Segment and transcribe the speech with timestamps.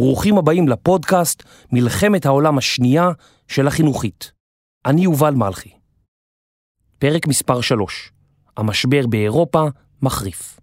[0.00, 3.10] ברוכים הבאים לפודקאסט מלחמת העולם השנייה
[3.48, 4.32] של החינוכית.
[4.86, 5.70] אני יובל מלכי.
[6.98, 8.12] פרק מספר 3
[8.56, 9.64] המשבר באירופה
[10.02, 10.60] מחריף.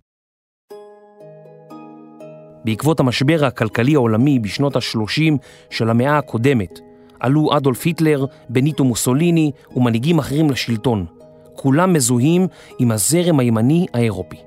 [2.65, 5.33] בעקבות המשבר הכלכלי העולמי בשנות ה-30
[5.69, 6.79] של המאה הקודמת,
[7.19, 11.05] עלו אדולף היטלר, בניטו מוסוליני ומנהיגים אחרים לשלטון,
[11.55, 12.47] כולם מזוהים
[12.79, 14.46] עם הזרם הימני האירופי.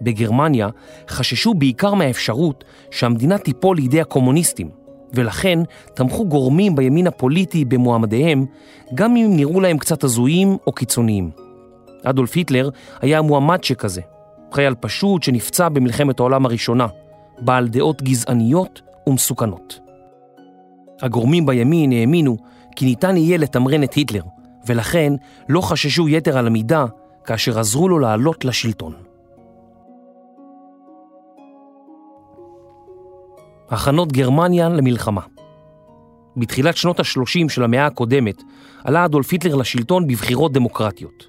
[0.00, 0.68] בגרמניה
[1.08, 4.70] חששו בעיקר מהאפשרות שהמדינה תיפול לידי הקומוניסטים,
[5.14, 5.58] ולכן
[5.94, 8.46] תמכו גורמים בימין הפוליטי במועמדיהם,
[8.94, 11.30] גם אם נראו להם קצת הזויים או קיצוניים.
[12.04, 12.68] אדולף היטלר
[13.00, 14.00] היה מועמד שכזה,
[14.52, 16.86] חייל פשוט שנפצע במלחמת העולם הראשונה,
[17.38, 19.80] בעל דעות גזעניות ומסוכנות.
[21.02, 22.36] הגורמים בימין האמינו
[22.76, 24.22] כי ניתן יהיה לתמרן את היטלר,
[24.66, 25.12] ולכן
[25.48, 26.86] לא חששו יתר על המידה
[27.24, 28.92] כאשר עזרו לו לעלות לשלטון.
[33.70, 35.20] הכנות גרמניה למלחמה.
[36.36, 38.42] בתחילת שנות ה-30 של המאה הקודמת
[38.84, 41.26] עלה אדולף היטלר לשלטון בבחירות דמוקרטיות.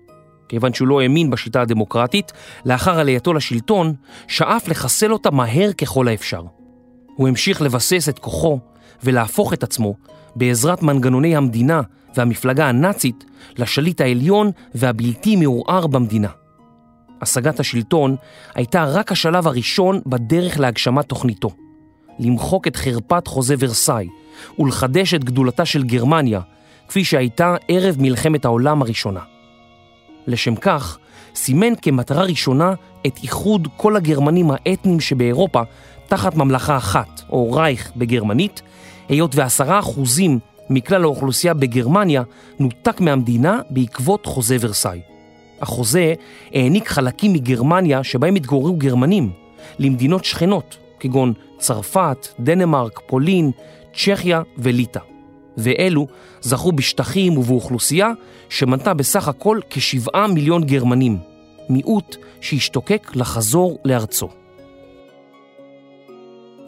[0.50, 2.32] כיוון שהוא לא האמין בשיטה הדמוקרטית,
[2.66, 3.94] לאחר עלייתו לשלטון,
[4.28, 6.44] שאף לחסל אותה מהר ככל האפשר.
[7.16, 8.60] הוא המשיך לבסס את כוחו
[9.04, 9.96] ולהפוך את עצמו,
[10.36, 11.82] בעזרת מנגנוני המדינה
[12.16, 13.26] והמפלגה הנאצית,
[13.58, 16.30] לשליט העליון והבלתי מעורער במדינה.
[17.22, 18.16] השגת השלטון
[18.56, 21.65] הייתה רק השלב הראשון בדרך להגשמת תוכניתו.
[22.20, 24.08] למחוק את חרפת חוזה ורסאי
[24.60, 26.42] ולחדש את גדולתה של גרמניה,
[26.88, 29.20] כפי שהייתה ערב מלחמת העולם הראשונה.
[30.28, 30.98] לשם כך,
[31.36, 32.74] סימן כמטרה ראשונה
[33.08, 35.62] את איחוד כל הגרמנים האתניים שבאירופה
[36.08, 38.62] תחת ממלכה אחת, או רייך בגרמנית,
[39.10, 40.40] היות ועשרה אחוזים
[40.70, 42.24] מכלל האוכלוסייה בגרמניה
[42.60, 45.00] נותק מהמדינה בעקבות חוזה ורסאי.
[45.62, 46.14] החוזה
[46.54, 49.32] העניק חלקים מגרמניה שבהם התגוררו גרמנים
[49.80, 53.52] למדינות שכנות, כגון צרפת, דנמרק, פולין,
[53.94, 55.00] צ'כיה וליטא.
[55.58, 56.08] ואלו
[56.42, 58.12] זכו בשטחים ובאוכלוסייה
[58.50, 61.18] שמנתה בסך הכל כשבעה מיליון גרמנים,
[61.70, 64.30] מיעוט שהשתוקק לחזור לארצו.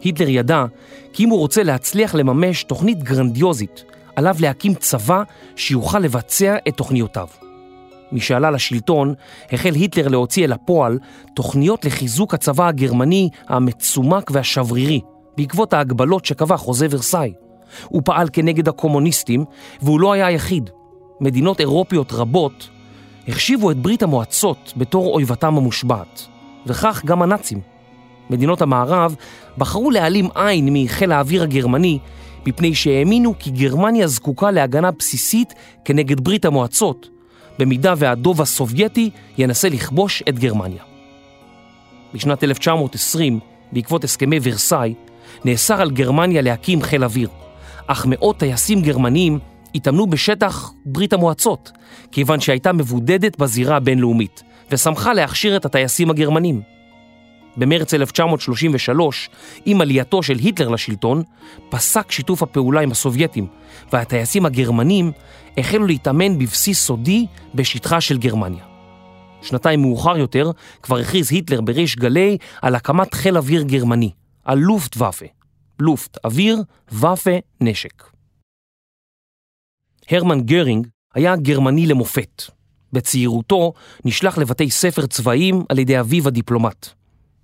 [0.00, 0.64] היטלר ידע
[1.12, 3.84] כי אם הוא רוצה להצליח לממש תוכנית גרנדיוזית,
[4.16, 5.22] עליו להקים צבא
[5.56, 7.26] שיוכל לבצע את תוכניותיו.
[8.12, 9.14] משעלה לשלטון,
[9.52, 10.98] החל היטלר להוציא אל הפועל
[11.34, 15.00] תוכניות לחיזוק הצבא הגרמני המצומק והשברירי,
[15.36, 17.32] בעקבות ההגבלות שקבע חוזה ורסאי.
[17.84, 19.44] הוא פעל כנגד הקומוניסטים,
[19.82, 20.70] והוא לא היה היחיד.
[21.20, 22.68] מדינות אירופיות רבות
[23.28, 26.26] החשיבו את ברית המועצות בתור אויבתם המושבעת,
[26.66, 27.60] וכך גם הנאצים.
[28.30, 29.16] מדינות המערב
[29.58, 31.98] בחרו להעלים עין מחיל האוויר הגרמני,
[32.46, 35.54] מפני שהאמינו כי גרמניה זקוקה להגנה בסיסית
[35.84, 37.08] כנגד ברית המועצות,
[37.58, 40.82] במידה והדוב הסובייטי ינסה לכבוש את גרמניה.
[42.14, 43.40] בשנת 1920,
[43.72, 44.94] בעקבות הסכמי ורסאי,
[45.44, 47.28] נאסר על גרמניה להקים חיל אוויר,
[47.86, 49.38] אך מאות טייסים גרמניים
[49.74, 51.72] התאמנו בשטח ברית המועצות,
[52.12, 56.77] כיוון שהייתה מבודדת בזירה הבינלאומית, ושמחה להכשיר את הטייסים הגרמנים.
[57.56, 59.30] במרץ 1933,
[59.66, 61.22] עם עלייתו של היטלר לשלטון,
[61.68, 63.46] פסק שיתוף הפעולה עם הסובייטים,
[63.92, 65.12] והטייסים הגרמנים
[65.56, 68.64] החלו להתאמן בבסיס סודי בשטחה של גרמניה.
[69.42, 70.50] שנתיים מאוחר יותר
[70.82, 74.10] כבר הכריז היטלר בריש גלי על הקמת חיל אוויר גרמני,
[74.46, 75.26] הלופטוואפה.
[75.80, 76.62] Luft אוויר,
[76.92, 78.02] Waffe נשק.
[80.10, 82.42] הרמן גרינג היה גרמני למופת.
[82.92, 83.72] בצעירותו
[84.04, 86.97] נשלח לבתי ספר צבאיים על ידי אביו הדיפלומט.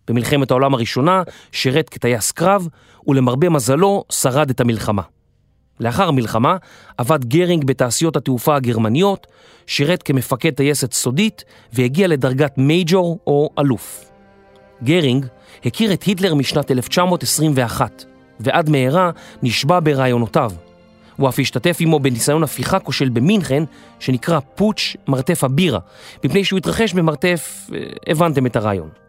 [0.09, 1.23] במלחמת העולם הראשונה
[1.53, 2.69] שירת כטייס קרב,
[3.07, 5.03] ולמרבה מזלו שרד את המלחמה.
[5.81, 6.57] לאחר המלחמה
[6.99, 9.27] עבד גרינג בתעשיות התעופה הגרמניות,
[9.67, 14.11] שירת כמפקד טייסת סודית והגיע לדרגת מייג'ור או אלוף.
[14.83, 15.27] גרינג
[15.65, 18.05] הכיר את היטלר משנת 1921,
[18.41, 19.11] ועד מהרה
[19.43, 20.51] נשבה ברעיונותיו.
[21.17, 23.65] הוא אף השתתף עמו בניסיון הפיכה כושל במינכן,
[23.99, 25.79] שנקרא פוטש מרתף הבירה,
[26.25, 29.04] מפני שהוא התרחש במרתף, אה, הבנתם את הרעיון.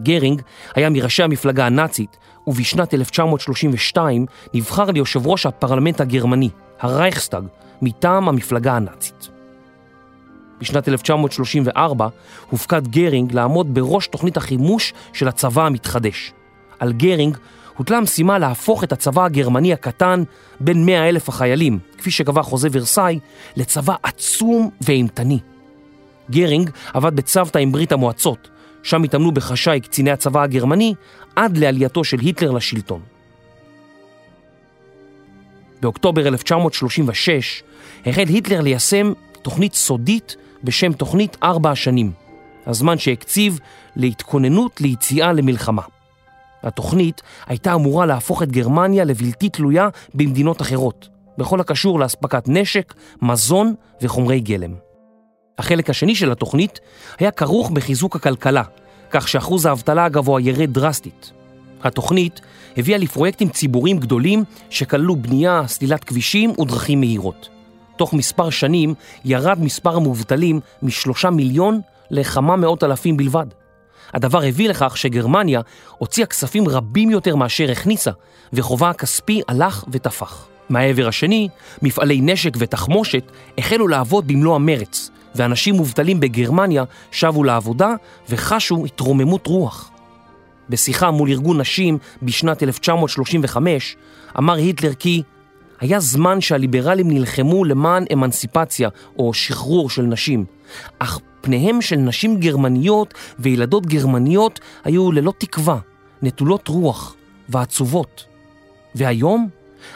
[0.00, 0.42] גרינג
[0.74, 2.16] היה מראשי המפלגה הנאצית,
[2.46, 6.50] ובשנת 1932 נבחר ליושב ראש הפרלמנט הגרמני,
[6.80, 7.44] הרייכסטאג,
[7.82, 9.28] מטעם המפלגה הנאצית.
[10.60, 12.08] בשנת 1934
[12.50, 16.32] הופקד גרינג לעמוד בראש תוכנית החימוש של הצבא המתחדש.
[16.78, 17.36] על גרינג
[17.76, 20.22] הוטלה המשימה להפוך את הצבא הגרמני הקטן
[20.60, 23.18] בן 100 אלף החיילים, כפי שקבע חוזה ורסאי,
[23.56, 25.38] לצבא עצום ואימתני.
[26.30, 28.48] גרינג עבד בצוותא עם ברית המועצות,
[28.86, 30.94] שם התאמנו בחשאי קציני הצבא הגרמני
[31.36, 33.00] עד לעלייתו של היטלר לשלטון.
[35.80, 37.62] באוקטובר 1936
[38.06, 39.12] החל היטלר ליישם
[39.42, 42.12] תוכנית סודית בשם תוכנית ארבע השנים,
[42.66, 43.58] הזמן שהקציב
[43.96, 45.82] להתכוננות ליציאה למלחמה.
[46.62, 53.74] התוכנית הייתה אמורה להפוך את גרמניה לבלתי תלויה במדינות אחרות, בכל הקשור לאספקת נשק, מזון
[54.02, 54.85] וחומרי גלם.
[55.58, 56.80] החלק השני של התוכנית
[57.18, 58.62] היה כרוך בחיזוק הכלכלה,
[59.10, 61.32] כך שאחוז האבטלה הגבוה ירד דרסטית.
[61.82, 62.40] התוכנית
[62.76, 67.48] הביאה לפרויקטים ציבוריים גדולים שכללו בנייה, סלילת כבישים ודרכים מהירות.
[67.96, 68.94] תוך מספר שנים
[69.24, 71.80] ירד מספר המובטלים משלושה מיליון
[72.10, 73.46] לכמה מאות אלפים בלבד.
[74.14, 75.60] הדבר הביא לכך שגרמניה
[75.98, 78.10] הוציאה כספים רבים יותר מאשר הכניסה,
[78.52, 80.46] וחובה הכספי הלך ותפח.
[80.68, 81.48] מהעבר השני,
[81.82, 87.94] מפעלי נשק ותחמושת החלו לעבוד במלוא המרץ, ואנשים מובטלים בגרמניה שבו לעבודה
[88.28, 89.90] וחשו התרוממות רוח.
[90.68, 93.96] בשיחה מול ארגון נשים בשנת 1935,
[94.38, 95.22] אמר היטלר כי
[95.80, 98.88] היה זמן שהליברלים נלחמו למען אמנסיפציה
[99.18, 100.44] או שחרור של נשים,
[100.98, 105.78] אך פניהם של נשים גרמניות וילדות גרמניות היו ללא תקווה,
[106.22, 107.14] נטולות רוח
[107.48, 108.24] ועצובות.
[108.94, 109.48] והיום?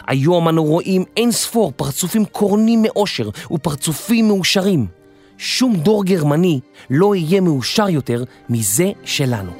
[0.07, 5.00] היום אנו רואים אין ספור פרצופים קורנים מאושר ופרצופים מאושרים.
[5.43, 6.61] שום דור גרמני
[6.91, 9.53] לא יהיה מאושר יותר מזה שלנו.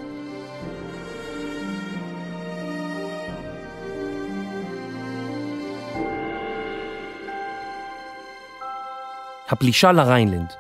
[9.49, 10.53] הפלישה לריינלנד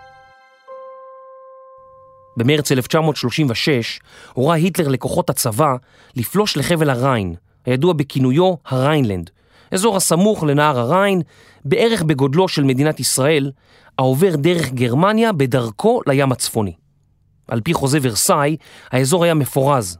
[2.36, 4.00] במרץ 1936
[4.32, 5.74] הורה היטלר לכוחות הצבא
[6.16, 7.34] לפלוש לחבל הריין,
[7.66, 9.30] הידוע בכינויו הריינלנד,
[9.72, 11.22] אזור הסמוך לנהר הריין,
[11.64, 13.50] בערך בגודלו של מדינת ישראל,
[13.98, 16.72] העובר דרך גרמניה בדרכו לים הצפוני.
[17.48, 18.56] על פי חוזה ורסאי,
[18.90, 19.98] האזור היה מפורז,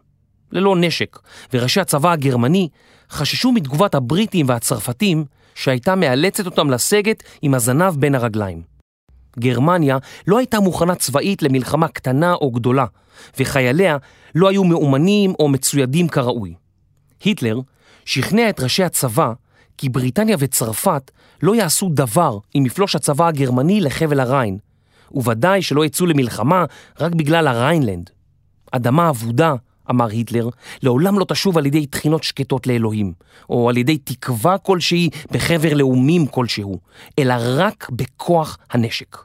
[0.52, 1.18] ללא נשק,
[1.52, 2.68] וראשי הצבא הגרמני
[3.10, 5.24] חששו מתגובת הבריטים והצרפתים
[5.54, 8.62] שהייתה מאלצת אותם לסגת עם הזנב בין הרגליים.
[9.38, 12.86] גרמניה לא הייתה מוכנה צבאית למלחמה קטנה או גדולה,
[13.38, 13.96] וחייליה
[14.34, 16.54] לא היו מאומנים או מצוידים כראוי.
[17.24, 17.60] היטלר
[18.04, 19.32] שכנע את ראשי הצבא
[19.80, 21.10] כי בריטניה וצרפת
[21.42, 24.58] לא יעשו דבר אם יפלוש הצבא הגרמני לחבל הריין,
[25.10, 26.64] וודאי שלא יצאו למלחמה
[27.00, 28.10] רק בגלל הריינלנד.
[28.72, 29.54] אדמה אבודה,
[29.90, 30.48] אמר היטלר,
[30.82, 33.12] לעולם לא תשוב על ידי תחינות שקטות לאלוהים,
[33.50, 36.78] או על ידי תקווה כלשהי בחבר לאומים כלשהו,
[37.18, 39.16] אלא רק בכוח הנשק.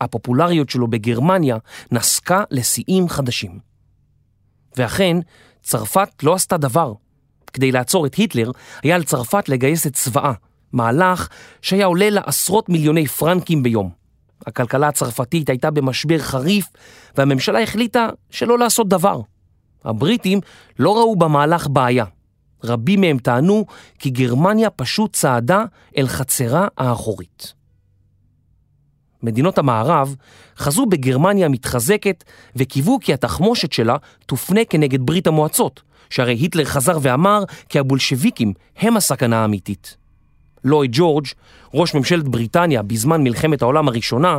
[0.00, 1.56] הפופולריות שלו בגרמניה
[1.92, 3.58] נסקה לשיאים חדשים.
[4.76, 5.16] ואכן,
[5.62, 6.92] צרפת לא עשתה דבר.
[7.56, 8.50] כדי לעצור את היטלר,
[8.82, 10.32] היה על צרפת לגייס את צבאה,
[10.72, 11.28] מהלך
[11.62, 13.90] שהיה עולה לה עשרות מיליוני פרנקים ביום.
[14.46, 16.66] הכלכלה הצרפתית הייתה במשבר חריף,
[17.16, 19.20] והממשלה החליטה שלא לעשות דבר.
[19.84, 20.40] הבריטים
[20.78, 22.04] לא ראו במהלך בעיה.
[22.64, 23.64] רבים מהם טענו
[23.98, 25.64] כי גרמניה פשוט צעדה
[25.96, 27.52] אל חצרה האחורית.
[29.22, 30.14] מדינות המערב
[30.58, 32.24] חזו בגרמניה מתחזקת
[32.56, 38.96] וקיוו כי התחמושת שלה תופנה כנגד ברית המועצות, שהרי היטלר חזר ואמר כי הבולשביקים הם
[38.96, 39.96] הסכנה האמיתית.
[40.64, 41.26] לואי ג'ורג',
[41.74, 44.38] ראש ממשלת בריטניה בזמן מלחמת העולם הראשונה,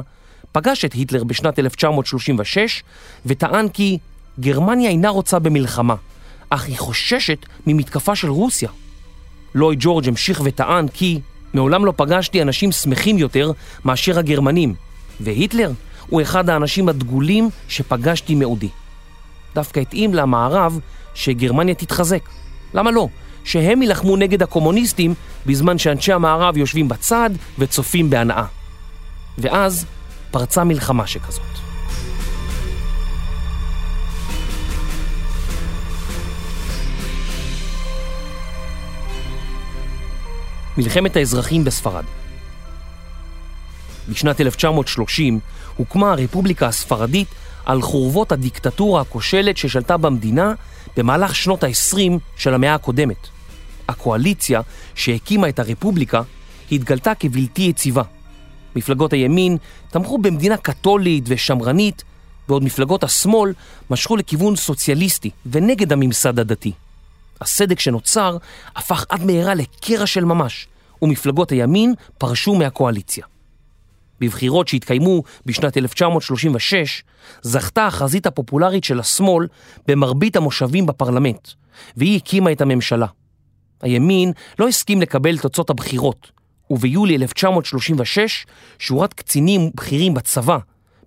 [0.52, 2.84] פגש את היטלר בשנת 1936
[3.26, 3.98] וטען כי
[4.40, 5.96] גרמניה אינה רוצה במלחמה,
[6.50, 8.70] אך היא חוששת ממתקפה של רוסיה.
[9.56, 11.20] לואי ג'ורג' המשיך וטען כי
[11.54, 13.52] מעולם לא פגשתי אנשים שמחים יותר
[13.86, 14.74] מאשר הגרמנים,
[15.20, 15.72] והיטלר
[16.10, 18.70] הוא אחד האנשים הדגולים שפגשתי מעודי.
[19.56, 20.80] דווקא התאים למערב
[21.18, 22.22] שגרמניה תתחזק.
[22.74, 23.08] למה לא?
[23.44, 25.14] שהם יילחמו נגד הקומוניסטים
[25.46, 28.46] בזמן שאנשי המערב יושבים בצד וצופים בהנאה.
[29.38, 29.86] ואז
[30.32, 31.44] פרצה מלחמה שכזאת.
[40.78, 42.04] מלחמת האזרחים בספרד.
[44.10, 45.40] בשנת 1930
[45.76, 47.28] הוקמה הרפובליקה הספרדית
[47.66, 50.54] על חורבות הדיקטטורה הכושלת ששלטה במדינה
[50.98, 51.98] במהלך שנות ה-20
[52.38, 53.28] של המאה הקודמת.
[53.88, 54.62] הקואליציה
[54.96, 56.22] שהקימה את הרפובליקה
[56.72, 58.04] התגלתה כבלתי יציבה.
[58.76, 59.58] מפלגות הימין
[59.90, 62.04] תמכו במדינה קתולית ושמרנית,
[62.48, 63.54] בעוד מפלגות השמאל
[63.90, 66.72] משכו לכיוון סוציאליסטי ונגד הממסד הדתי.
[67.42, 68.38] הסדק שנוצר
[68.76, 70.68] הפך עד מהרה לקרע של ממש,
[71.02, 73.26] ומפלגות הימין פרשו מהקואליציה.
[74.22, 77.04] בבחירות שהתקיימו בשנת 1936,
[77.42, 79.48] זכתה החזית הפופולרית של השמאל
[79.88, 81.48] במרבית המושבים בפרלמנט,
[81.98, 83.08] והיא הקימה את הממשלה.
[83.82, 86.32] הימין לא הסכים לקבל תוצאות הבחירות,
[86.70, 88.46] וביולי 1936
[88.80, 90.58] שורת קצינים בכירים בצבא,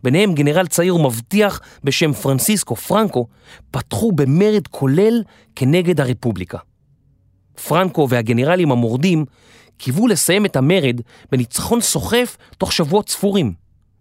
[0.02, 3.26] ביניהם גנרל צעיר ומבטיח בשם פרנסיסקו פרנקו,
[3.70, 5.22] פתחו במרד כולל
[5.56, 6.58] כנגד הרפובליקה.
[7.68, 9.24] פרנקו והגנרלים המורדים
[9.80, 11.00] קיוו לסיים את המרד
[11.32, 13.52] בניצחון סוחף תוך שבועות ספורים,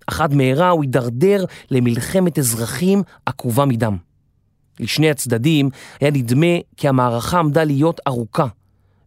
[0.07, 3.97] אך עד מהרה הוא הידרדר למלחמת אזרחים עקובה מדם.
[4.79, 5.69] לשני הצדדים
[6.01, 8.47] היה נדמה כי המערכה עמדה להיות ארוכה,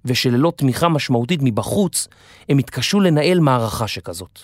[0.05, 2.09] ושללא תמיכה משמעותית מבחוץ,
[2.49, 4.39] הם התקשו לנהל מערכה שכזאת.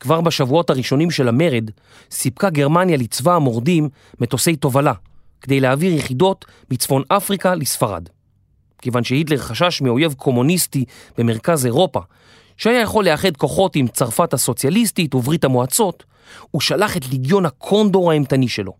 [0.00, 1.70] כבר בשבועות הראשונים של המרד,
[2.10, 3.88] סיפקה גרמניה לצבא המורדים
[4.20, 4.92] מטוסי תובלה,
[5.40, 8.08] כדי להעביר יחידות מצפון אפריקה לספרד.
[8.82, 10.84] כיוון שהיטלר חשש מאויב קומוניסטי
[11.18, 12.00] במרכז אירופה,
[12.56, 16.04] שהיה יכול לאחד כוחות עם צרפת הסוציאליסטית וברית המועצות,
[16.50, 18.72] הוא שלח את ליגיון הקונדור האימתני שלו.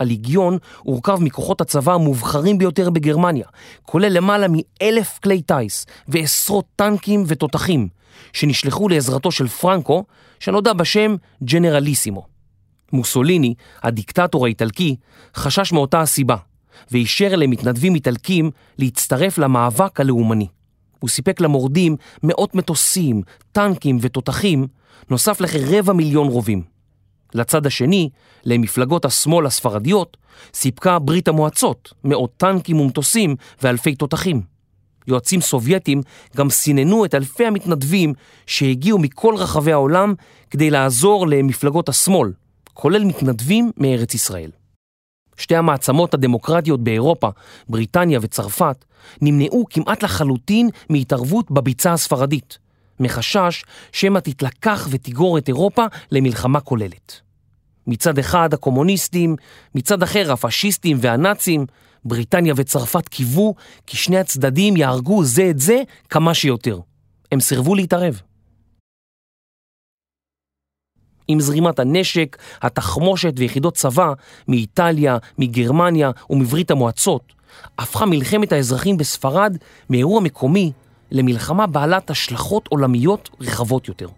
[0.00, 3.46] הליגיון הורכב מכוחות הצבא המובחרים ביותר בגרמניה,
[3.82, 7.88] כולל למעלה מאלף כלי טיס ועשרות טנקים ותותחים,
[8.32, 10.04] שנשלחו לעזרתו של פרנקו,
[10.40, 12.26] שנודע בשם ג'נרליסימו.
[12.92, 14.96] מוסוליני, הדיקטטור האיטלקי,
[15.34, 16.36] חשש מאותה הסיבה,
[16.90, 20.46] ואישר למתנדבים איטלקים להצטרף למאבק הלאומני.
[20.98, 24.66] הוא סיפק למורדים מאות מטוסים, טנקים ותותחים,
[25.10, 26.62] נוסף לכרבע מיליון רובים.
[27.34, 28.08] לצד השני,
[28.44, 30.16] למפלגות השמאל הספרדיות,
[30.54, 34.42] סיפקה ברית המועצות מאות טנקים ומטוסים ואלפי תותחים.
[35.06, 36.02] יועצים סובייטים
[36.36, 38.14] גם סיננו את אלפי המתנדבים
[38.46, 40.14] שהגיעו מכל רחבי העולם
[40.50, 42.32] כדי לעזור למפלגות השמאל,
[42.74, 44.50] כולל מתנדבים מארץ ישראל.
[45.38, 47.28] שתי המעצמות הדמוקרטיות באירופה,
[47.68, 48.84] בריטניה וצרפת,
[49.20, 52.58] נמנעו כמעט לחלוטין מהתערבות בביצה הספרדית,
[53.00, 57.20] מחשש שמא תתלקח ותגרור את אירופה למלחמה כוללת.
[57.86, 59.36] מצד אחד הקומוניסטים,
[59.74, 61.66] מצד אחר הפשיסטים והנאצים,
[62.04, 63.54] בריטניה וצרפת קיוו
[63.86, 66.80] כי שני הצדדים יהרגו זה את זה כמה שיותר.
[67.32, 68.20] הם סירבו להתערב.
[71.28, 74.12] עם זרימת הנשק, התחמושת ויחידות צבא
[74.48, 77.32] מאיטליה, מגרמניה ומברית המועצות,
[77.78, 79.56] הפכה מלחמת האזרחים בספרד
[79.90, 80.72] מאירוע מקומי
[81.10, 84.08] למלחמה בעלת השלכות עולמיות רחבות יותר.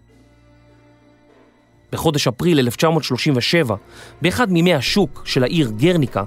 [1.91, 3.75] בחודש אפריל 1937,
[4.21, 6.23] באחד מימי השוק של העיר גרניקה,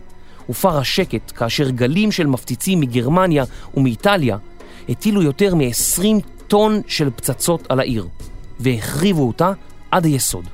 [0.47, 4.37] הופר השקט כאשר גלים של מפציצים מגרמניה ומאיטליה
[4.89, 6.05] הטילו יותר מ-20
[6.49, 8.07] טון של פצצות על העיר,
[8.61, 9.53] והחריבו אותה
[9.91, 10.45] עד היסוד.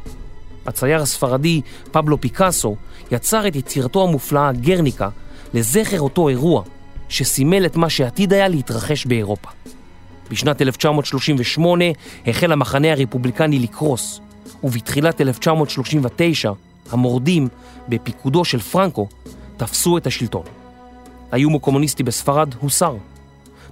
[0.66, 1.60] הצייר הספרדי
[1.92, 2.76] פבלו פיקאסו
[3.12, 5.08] יצר את יצירתו המופלאה גרניקה
[5.54, 6.62] לזכר אותו אירוע
[7.08, 9.48] שסימל את מה שעתיד היה להתרחש באירופה.
[10.30, 11.84] בשנת 1938
[12.26, 14.20] החל המחנה הרפובליקני לקרוס,
[14.64, 16.52] ובתחילת 1939
[16.90, 17.48] המורדים,
[17.88, 19.08] בפיקודו של פרנקו,
[19.56, 20.42] תפסו את השלטון.
[21.32, 22.96] האיום הקומוניסטי בספרד הוסר.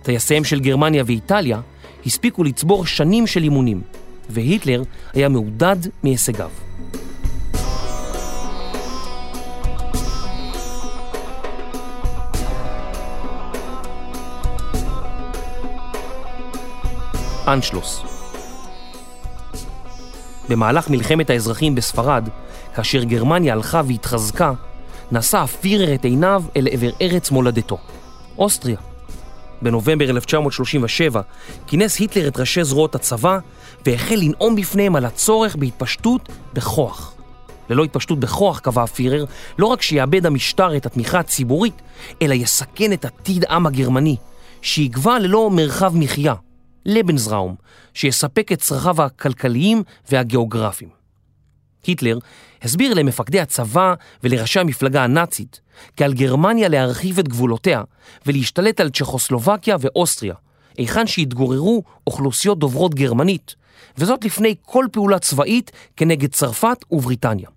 [0.02, 1.60] טייסיהם של גרמניה ואיטליה
[2.06, 3.82] הספיקו לצבור שנים של אימונים,
[4.30, 4.82] והיטלר
[5.14, 6.50] היה מעודד מהישגיו.
[17.48, 18.02] אנשלוס.
[20.48, 22.28] במהלך מלחמת האזרחים בספרד,
[22.74, 24.52] כאשר גרמניה הלכה והתחזקה,
[25.12, 27.78] נשא הפירר את עיניו אל עבר ארץ מולדתו,
[28.38, 28.87] אוסטריה.
[29.62, 31.20] בנובמבר 1937
[31.66, 33.38] כינס היטלר את ראשי זרועות הצבא
[33.86, 37.14] והחל לנאום בפניהם על הצורך בהתפשטות בכוח.
[37.70, 39.24] ללא התפשטות בכוח, קבע הפירר,
[39.58, 41.82] לא רק שיאבד המשטר את התמיכה הציבורית,
[42.22, 44.16] אלא יסכן את עתיד העם הגרמני,
[44.62, 46.34] שיגבה ללא מרחב מחיה,
[46.86, 47.54] לבנזראום,
[47.94, 50.90] שיספק את צרכיו הכלכליים והגיאוגרפיים.
[51.86, 52.18] היטלר
[52.62, 55.60] הסביר למפקדי הצבא ולראשי המפלגה הנאצית
[55.96, 57.82] כי על גרמניה להרחיב את גבולותיה
[58.26, 60.34] ולהשתלט על צ'כוסלובקיה ואוסטריה,
[60.76, 63.54] היכן שהתגוררו אוכלוסיות דוברות גרמנית,
[63.98, 67.48] וזאת לפני כל פעולה צבאית כנגד צרפת ובריטניה.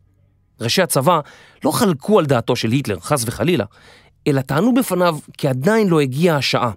[0.61, 1.19] ראשי הצבא
[1.63, 3.65] לא חלקו על דעתו של היטלר, חס וחלילה,
[4.27, 6.71] אלא טענו בפניו כי עדיין לא הגיעה השעה.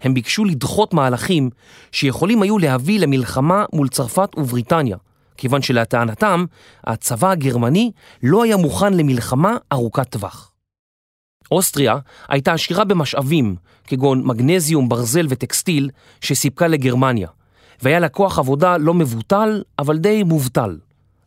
[0.00, 1.50] הם ביקשו לדחות מהלכים
[1.92, 4.96] שיכולים היו להביא למלחמה מול צרפת ובריטניה,
[5.36, 6.44] כיוון שלטענתם,
[6.84, 7.90] הצבא הגרמני
[8.22, 10.54] לא היה מוכן למלחמה ארוכת טווח.
[11.50, 11.98] אוסטריה
[12.28, 17.28] הייתה עשירה במשאבים, כגון מגנזיום, ברזל וטקסטיל, שסיפקה לגרמניה,
[17.82, 20.78] והיה לה כוח עבודה לא מבוטל, אבל די מובטל.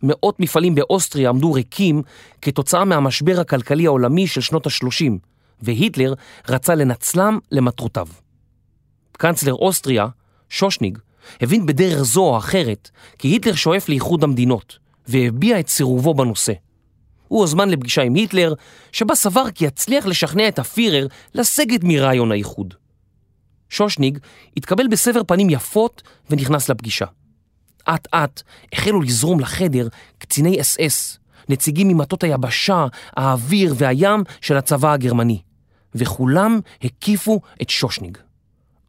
[0.03, 2.01] מאות מפעלים באוסטריה עמדו ריקים
[2.41, 5.11] כתוצאה מהמשבר הכלכלי העולמי של שנות ה-30,
[5.61, 6.13] והיטלר
[6.49, 8.07] רצה לנצלם למטרותיו.
[9.11, 10.07] קנצלר אוסטריה,
[10.49, 10.97] שושניג,
[11.41, 16.53] הבין בדרך זו או אחרת כי היטלר שואף לאיחוד המדינות, והביע את סירובו בנושא.
[17.27, 18.53] הוא הוזמן לפגישה עם היטלר,
[18.91, 22.73] שבה סבר כי יצליח לשכנע את הפירר לסגת מרעיון האיחוד.
[23.69, 24.17] שושניג
[24.57, 27.05] התקבל בסבר פנים יפות ונכנס לפגישה.
[27.89, 28.41] אט אט
[28.73, 31.19] החלו לזרום לחדר קציני אס אס,
[31.49, 35.41] נציגים ממטות היבשה, האוויר והים של הצבא הגרמני,
[35.95, 38.17] וכולם הקיפו את שושניג.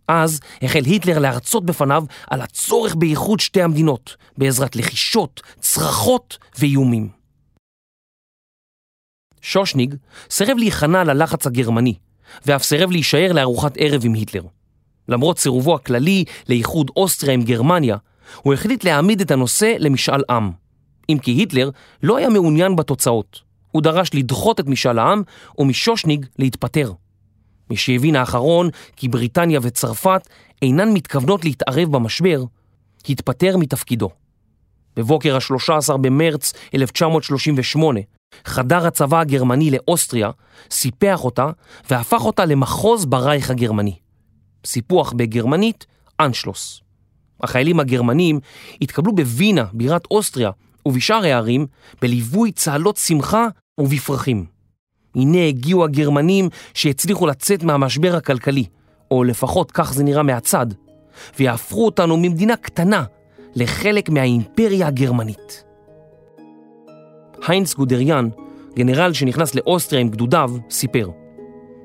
[0.08, 7.08] אז החל היטלר להרצות בפניו על הצורך באיחוד שתי המדינות, בעזרת לחישות, צרחות ואיומים.
[9.40, 9.94] שושניג
[10.30, 11.94] סירב להיכנע ללחץ הגרמני,
[12.46, 14.42] ואף סירב להישאר לארוחת ערב עם היטלר.
[15.08, 17.96] למרות סירובו הכללי לאיחוד אוסטריה עם גרמניה,
[18.42, 20.50] הוא החליט להעמיד את הנושא למשאל עם.
[21.08, 21.70] אם כי היטלר
[22.02, 23.40] לא היה מעוניין בתוצאות.
[23.70, 25.22] הוא דרש לדחות את משאל העם
[25.58, 26.92] ומשושניג להתפטר.
[27.70, 30.28] משהבין האחרון כי בריטניה וצרפת
[30.62, 32.44] אינן מתכוונות להתערב במשבר,
[33.08, 34.10] התפטר מתפקידו.
[34.96, 38.00] בבוקר ה-13 במרץ 1938
[38.44, 40.30] חדר הצבא הגרמני לאוסטריה,
[40.70, 41.50] סיפח אותה
[41.90, 43.96] והפך אותה למחוז ברייך הגרמני.
[44.66, 45.86] סיפוח בגרמנית,
[46.20, 46.80] אנשלוס.
[47.42, 48.40] החיילים הגרמנים
[48.82, 50.50] התקבלו בווינה, בירת אוסטריה,
[50.86, 51.66] ובשאר הערים,
[52.02, 53.46] בליווי צהלות שמחה
[53.80, 54.57] ובפרחים.
[55.14, 58.64] הנה הגיעו הגרמנים שהצליחו לצאת מהמשבר הכלכלי,
[59.10, 60.66] או לפחות כך זה נראה מהצד,
[61.38, 63.04] ויהפכו אותנו ממדינה קטנה
[63.54, 65.64] לחלק מהאימפריה הגרמנית.
[67.46, 68.28] היינץ גודריאן,
[68.76, 71.10] גנרל שנכנס לאוסטריה עם גדודיו, סיפר: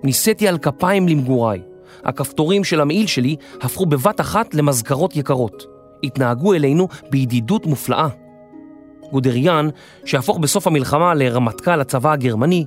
[0.04, 1.62] ניסיתי על כפיים למגוריי.
[2.04, 5.66] הכפתורים של המעיל שלי הפכו בבת אחת למזכרות יקרות.
[6.04, 8.08] התנהגו אלינו בידידות מופלאה.
[9.12, 9.70] גודריאן,
[10.06, 12.66] שהפוך בסוף המלחמה לרמטכ"ל הצבא הגרמני,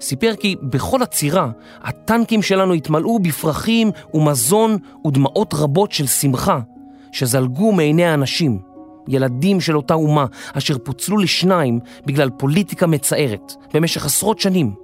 [0.00, 1.50] סיפר כי בכל עצירה
[1.82, 6.60] הטנקים שלנו התמלאו בפרחים ומזון ודמעות רבות של שמחה
[7.12, 8.58] שזלגו מעיני האנשים,
[9.08, 14.74] ילדים של אותה אומה אשר פוצלו לשניים בגלל פוליטיקה מצערת במשך עשרות שנים,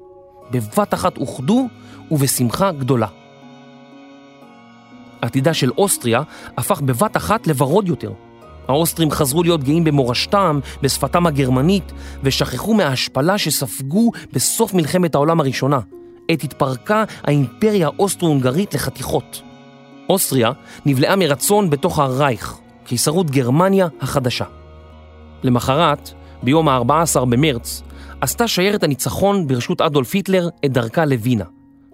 [0.50, 1.68] בבת אחת אוחדו
[2.10, 3.06] ובשמחה גדולה.
[5.23, 6.23] עתידה של אוסטריה
[6.56, 8.12] הפך בבת אחת לוורוד יותר.
[8.68, 15.80] האוסטרים חזרו להיות גאים במורשתם, בשפתם הגרמנית, ושכחו מההשפלה שספגו בסוף מלחמת העולם הראשונה,
[16.28, 19.42] עת התפרקה האימפריה האוסטרו-הונגרית לחתיכות.
[20.08, 20.52] אוסטריה
[20.86, 24.44] נבלעה מרצון בתוך הרייך, קיסרות גרמניה החדשה.
[25.42, 26.10] למחרת,
[26.42, 27.82] ביום ה-14 במרץ,
[28.20, 31.44] עשתה שיירת הניצחון ברשות אדולף היטלר את דרכה לווינה.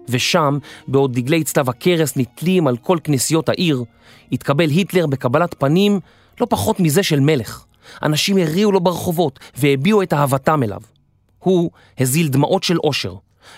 [0.09, 0.57] ושם,
[0.87, 3.83] בעוד דגלי צלב הקרס נתלים על כל כנסיות העיר,
[4.31, 5.99] התקבל היטלר בקבלת פנים
[6.41, 7.63] לא פחות מזה של מלך.
[8.03, 10.81] אנשים הריעו לו ברחובות והביעו את אהבתם אליו.
[11.39, 13.15] הוא הזיל דמעות של אושר.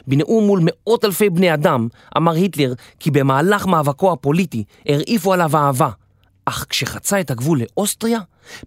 [0.07, 5.89] בנאום מול מאות אלפי בני אדם אמר היטלר כי במהלך מאבקו הפוליטי הרעיפו עליו אהבה.
[6.45, 8.19] אך כשחצה את הגבול לאוסטריה,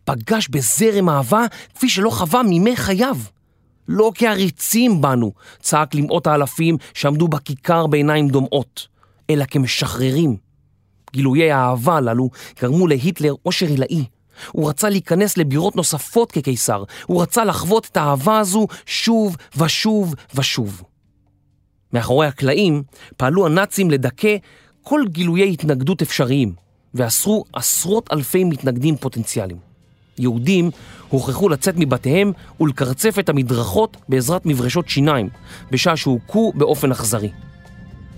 [0.05, 3.16] פגש בזרם אהבה כפי שלא חווה מימי חייו.
[3.88, 8.88] לא כעריצים בנו, צעק למאות האלפים שעמדו בכיכר בעיניים דומעות,
[9.31, 10.45] אלא כמשחררים.
[11.16, 14.05] גילויי האהבה הללו גרמו להיטלר אושר עילאי.
[14.52, 20.83] הוא רצה להיכנס לבירות נוספות כקיסר, הוא רצה לחוות את האהבה הזו שוב ושוב ושוב.
[21.92, 22.83] מאחורי הקלעים
[23.16, 24.37] פעלו הנאצים לדכא
[24.83, 26.52] כל גילויי התנגדות אפשריים,
[26.94, 29.59] ואסרו עשרות אלפי מתנגדים פוטנציאליים.
[30.18, 30.70] יהודים
[31.09, 35.29] הוכרחו לצאת מבתיהם ולקרצף את המדרכות בעזרת מברשות שיניים,
[35.70, 37.31] בשעה שהוכו באופן אכזרי.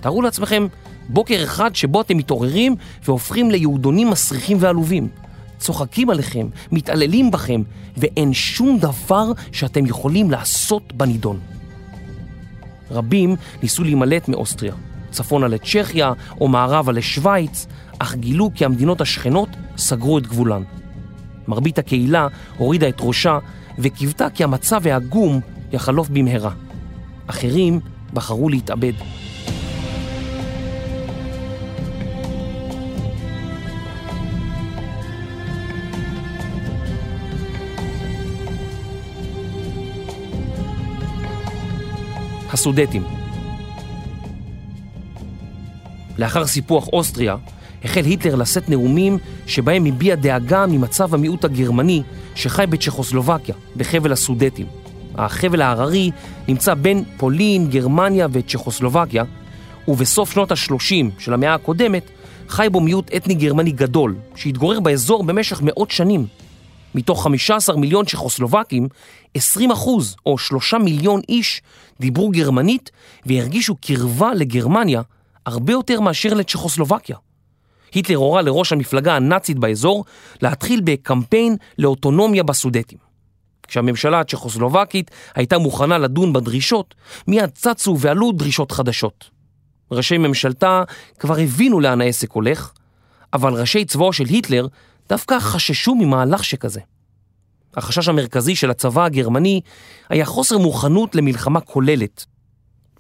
[0.01, 0.67] תארו לעצמכם
[1.09, 5.09] בוקר אחד שבו אתם מתעוררים והופכים ליהודונים מסריחים ועלובים.
[5.59, 7.63] צוחקים עליכם, מתעללים בכם,
[7.97, 11.41] ואין שום דבר שאתם יכולים לעשות בנידון.
[12.91, 14.75] רבים ניסו להימלט מאוסטריה,
[15.11, 17.67] צפונה לצ'כיה או מערבה לשוויץ,
[17.99, 20.63] אך גילו כי המדינות השכנות סגרו את גבולן.
[21.49, 23.39] מרבית הקהילה הורידה את ראשה
[23.79, 25.41] וקיוותה כי המצב העגום
[25.73, 26.51] יחלוף במהרה.
[27.27, 27.81] אחרים
[28.13, 28.93] בחרו להתאבד.
[42.59, 43.03] הסודטים
[46.19, 47.37] לאחר סיפוח אוסטריה,
[47.85, 52.03] החל היטלר לשאת נאומים שבהם הביע דאגה ממצב המיעוט הגרמני
[52.35, 54.67] שחי בצ'כוסלובקיה, בחבל הסודטים.
[55.15, 56.11] החבל ההררי
[56.49, 59.25] נמצא בין פולין, גרמניה וצ'כוסלובקיה,
[59.89, 62.11] ובסוף שנות ה-30 של המאה הקודמת
[62.49, 66.27] חי בו מיעוט אתני גרמני גדול, שהתגורר באזור במשך מאות שנים.
[66.95, 68.89] מתוך 15 מיליון צ'כוסלובקים,
[69.39, 71.63] 20 אחוז או 3 מיליון איש
[72.01, 72.91] דיברו גרמנית
[73.27, 75.03] והרגישו קרבה לגרמניה
[75.47, 77.17] הרבה יותר מאשר לצ'כוסלובקיה.
[77.95, 80.05] היטלר הורה לראש המפלגה הנאצית באזור
[80.43, 82.99] להתחיל בקמפיין לאוטונומיה בסודטים.
[83.69, 86.95] כשהממשלה הצ'כוסלובקית הייתה מוכנה לדון בדרישות,
[87.27, 89.31] מיד צצו ועלו דרישות חדשות.
[89.91, 90.83] ראשי ממשלתה
[91.19, 92.73] כבר הבינו לאן העסק הולך,
[93.33, 94.67] אבל ראשי צבאו של היטלר
[95.09, 96.81] דווקא חששו ממהלך שכזה.
[97.77, 99.61] החשש המרכזי של הצבא הגרמני
[100.09, 102.25] היה חוסר מוכנות למלחמה כוללת.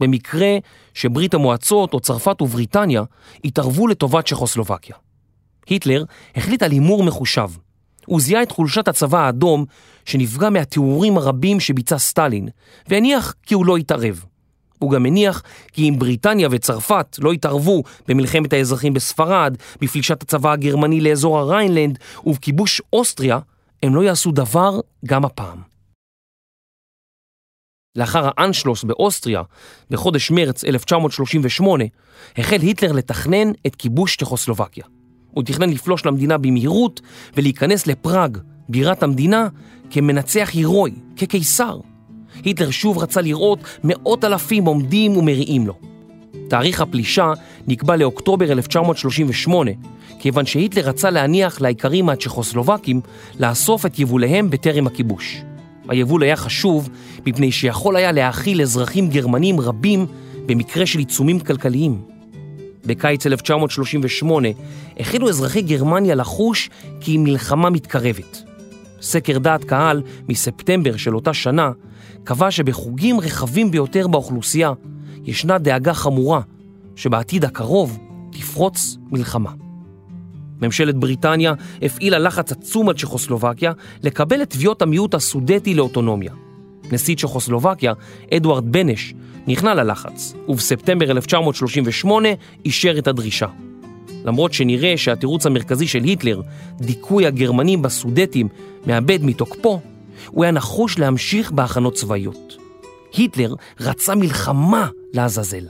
[0.00, 0.57] במקרה
[0.94, 3.02] שברית המועצות או צרפת ובריטניה
[3.44, 4.96] התערבו לטובת צ'כוסלובקיה.
[5.66, 6.04] היטלר
[6.37, 7.48] החליט על הימור מחושב.
[8.07, 9.64] הוא זיהה את חולשת הצבא האדום
[10.04, 12.48] שנפגע מהתיאורים הרבים שביצע סטלין,
[12.88, 14.24] והניח כי הוא לא יתערב.
[14.78, 21.00] הוא גם הניח כי אם בריטניה וצרפת לא יתערבו במלחמת האזרחים בספרד, בפלישת הצבא הגרמני
[21.00, 23.38] לאזור הריינלנד ובכיבוש אוסטריה,
[23.82, 25.62] הם לא יעשו דבר גם הפעם.
[27.96, 29.42] לאחר האנשלוס באוסטריה,
[29.90, 31.84] בחודש מרץ 1938,
[32.36, 34.84] החל היטלר לתכנן את כיבוש צ'כוסלובקיה.
[35.30, 37.00] הוא תכנן לפלוש למדינה במהירות
[37.36, 38.38] ולהיכנס לפראג,
[38.68, 39.48] בירת המדינה,
[39.90, 41.80] כמנצח הירואי, כקיסר.
[42.44, 45.78] היטלר שוב רצה לראות מאות אלפים עומדים ומריעים לו.
[46.48, 47.32] תאריך הפלישה
[47.66, 49.70] נקבע לאוקטובר 1938,
[50.18, 53.00] כיוון שהיטלר רצה להניח לאיכרים מהצ'כוסלובקים
[53.40, 55.42] לאסוף את יבוליהם בטרם הכיבוש.
[55.88, 56.88] היבול היה חשוב
[57.26, 60.06] מפני שיכול היה להאכיל אזרחים גרמנים רבים
[60.46, 62.02] במקרה של עיצומים כלכליים.
[62.87, 64.48] בקיץ 1938
[64.98, 68.42] החלו אזרחי גרמניה לחוש כי מלחמה מתקרבת.
[69.00, 71.70] סקר דעת קהל מספטמבר של אותה שנה
[72.24, 74.72] קבע שבחוגים רחבים ביותר באוכלוסייה
[75.24, 76.40] ישנה דאגה חמורה
[76.96, 77.98] שבעתיד הקרוב
[78.33, 79.50] תפרוץ מלחמה.
[80.62, 86.33] ממשלת בריטניה הפעילה לחץ עצום על צ'כוסלובקיה לקבל את תביעות המיעוט הסודטי לאוטונומיה.
[86.92, 87.92] נשיא צ'כוסלובקיה,
[88.35, 89.14] אדוארד בנש,
[89.46, 92.28] נכנע ללחץ, ובספטמבר 1938
[92.64, 93.46] אישר את הדרישה.
[94.24, 96.40] למרות שנראה שהתירוץ המרכזי של היטלר,
[96.81, 98.48] דיכוי הגרמנים בסודטים,
[98.87, 99.81] מאבד מתוקפו,
[100.26, 102.57] הוא היה נחוש להמשיך בהכנות צבאיות.
[103.12, 105.66] היטלר רצה מלחמה לעזאזל.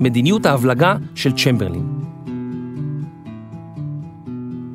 [0.00, 1.86] מדיניות ההבלגה של צ'מברלין.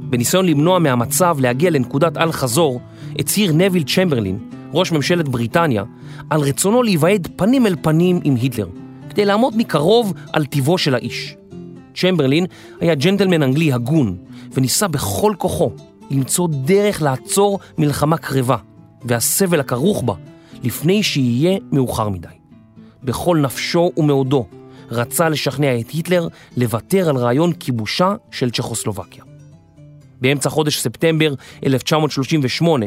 [0.09, 2.81] בניסיון למנוע מהמצב להגיע לנקודת אל-חזור,
[3.19, 4.37] הצהיר נביל צ'מברלין,
[4.73, 5.83] ראש ממשלת בריטניה,
[6.29, 8.67] על רצונו להיוועד פנים אל פנים עם היטלר,
[9.09, 11.38] כדי לעמוד מקרוב על טיבו של האיש.
[11.95, 12.45] צ'מברלין
[12.79, 14.17] היה ג'נטלמן אנגלי הגון,
[14.53, 15.71] וניסה בכל כוחו
[16.11, 18.57] למצוא דרך לעצור מלחמה קרבה,
[19.03, 20.13] והסבל הכרוך בה,
[20.63, 22.27] לפני שיהיה מאוחר מדי.
[23.03, 24.45] בכל נפשו ומאודו
[24.91, 29.23] רצה לשכנע את היטלר לוותר על רעיון כיבושה של צ'כוסלובקיה.
[30.21, 31.33] באמצע חודש ספטמבר
[31.65, 32.85] 1938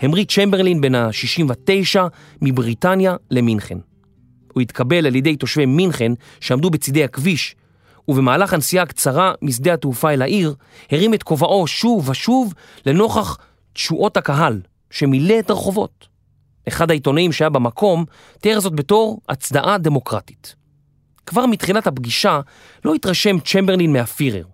[0.00, 2.00] המריא צ'מברלין בן ה-69
[2.42, 3.78] מבריטניה למינכן.
[4.52, 7.56] הוא התקבל על ידי תושבי מינכן שעמדו בצידי הכביש,
[8.08, 10.54] ובמהלך הנסיעה הקצרה משדה התעופה אל העיר,
[10.90, 12.54] הרים את כובעו שוב ושוב
[12.86, 13.38] לנוכח
[13.72, 16.08] תשואות הקהל שמילא את הרחובות.
[16.68, 18.04] אחד העיתונאים שהיה במקום
[18.40, 20.54] תיאר זאת בתור הצדעה דמוקרטית.
[21.26, 22.40] כבר מתחילת הפגישה
[22.84, 24.44] לא התרשם צ'מברלין מהפירר.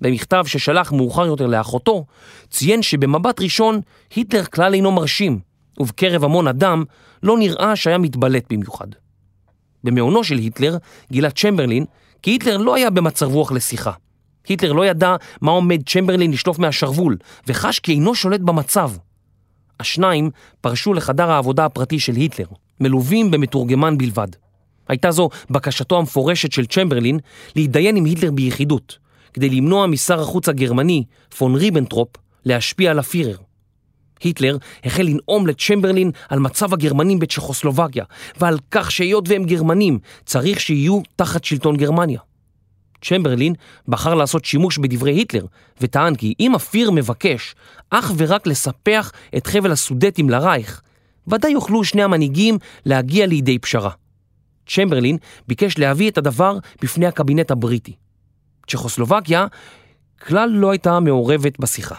[0.00, 2.04] במכתב ששלח מאוחר יותר לאחותו,
[2.50, 3.80] ציין שבמבט ראשון
[4.14, 5.40] היטלר כלל אינו מרשים,
[5.80, 6.84] ובקרב המון אדם
[7.22, 8.86] לא נראה שהיה מתבלט במיוחד.
[9.84, 10.76] במעונו של היטלר
[11.12, 11.84] גילה צ'מברלין
[12.22, 13.92] כי היטלר לא היה במצב רוח לשיחה.
[14.48, 18.90] היטלר לא ידע מה עומד צ'מברלין לשלוף מהשרוול, וחש כי אינו שולט במצב.
[19.80, 22.46] השניים פרשו לחדר העבודה הפרטי של היטלר,
[22.80, 24.28] מלווים במתורגמן בלבד.
[24.88, 27.18] הייתה זו בקשתו המפורשת של צ'מברלין
[27.56, 28.98] להתדיין עם היטלר ביחידות,
[29.32, 31.04] כדי למנוע משר החוץ הגרמני,
[31.38, 32.08] פון ריבנטרופ,
[32.44, 33.36] להשפיע על הפירר.
[34.20, 38.04] היטלר החל לנאום לצ'מברלין על מצב הגרמנים בצ'כוסלובקיה,
[38.40, 42.20] ועל כך שהיות והם גרמנים, צריך שיהיו תחת שלטון גרמניה.
[43.02, 43.54] צ'מברלין
[43.88, 45.46] בחר לעשות שימוש בדברי היטלר,
[45.80, 47.54] וטען כי אם הפיר מבקש
[47.90, 50.82] אך ורק לספח את חבל הסודטים לרייך,
[51.28, 53.90] ודאי יוכלו שני המנהיגים להגיע לידי פשרה.
[54.66, 55.16] צ'מברלין
[55.48, 57.92] ביקש להביא את הדבר בפני הקבינט הבריטי.
[58.66, 59.46] צ'כוסלובקיה
[60.26, 61.94] כלל לא הייתה מעורבת בשיחה.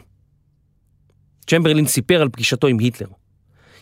[1.50, 3.08] צ'מברלין סיפר על פגישתו עם היטלר.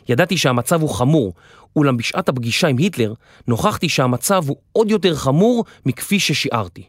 [0.10, 1.34] ידעתי שהמצב הוא חמור,
[1.76, 3.14] אולם בשעת הפגישה עם היטלר
[3.48, 6.84] נוכחתי שהמצב הוא עוד יותר חמור מכפי ששיערתי.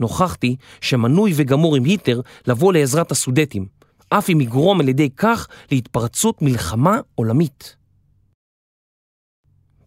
[0.00, 3.66] נוכחתי שמנוי וגמור עם היטלר לבוא לעזרת הסודטים,
[4.08, 7.76] אף אם יגרום על ידי כך להתפרצות מלחמה עולמית.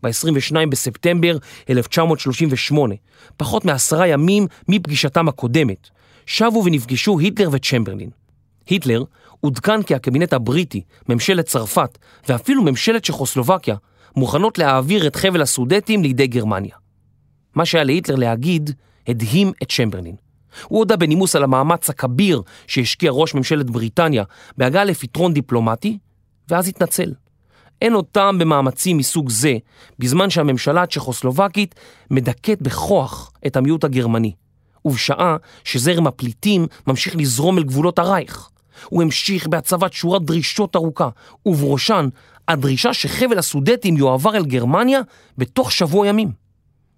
[0.03, 1.37] ב-22 בספטמבר
[1.69, 2.95] 1938,
[3.37, 5.89] פחות מעשרה ימים מפגישתם הקודמת,
[6.25, 8.09] שבו ונפגשו היטלר וצ'מברלין.
[8.67, 9.03] היטלר
[9.41, 11.97] עודכן כי הקבינט הבריטי, ממשלת צרפת
[12.29, 13.75] ואפילו ממשלת צ'כוסלובקיה
[14.15, 16.75] מוכנות להעביר את חבל הסודטים לידי גרמניה.
[17.55, 18.71] מה שהיה להיטלר להגיד
[19.07, 20.15] הדהים את צ'מברלין.
[20.67, 24.23] הוא הודה בנימוס על המאמץ הכביר שהשקיע ראש ממשלת בריטניה
[24.57, 25.97] בהגעה לפתרון דיפלומטי,
[26.49, 27.13] ואז התנצל.
[27.81, 29.57] אין עוד טעם במאמצים מסוג זה,
[29.99, 31.75] בזמן שהממשלה הצ'כוסלובקית
[32.11, 34.33] מדכאת בכוח את המיעוט הגרמני,
[34.85, 38.49] ובשעה שזרם הפליטים ממשיך לזרום אל גבולות הרייך.
[38.85, 41.09] הוא המשיך בהצבת שורת דרישות ארוכה,
[41.45, 42.07] ובראשן
[42.47, 45.01] הדרישה שחבל הסודטים יועבר אל גרמניה
[45.37, 46.31] בתוך שבוע ימים.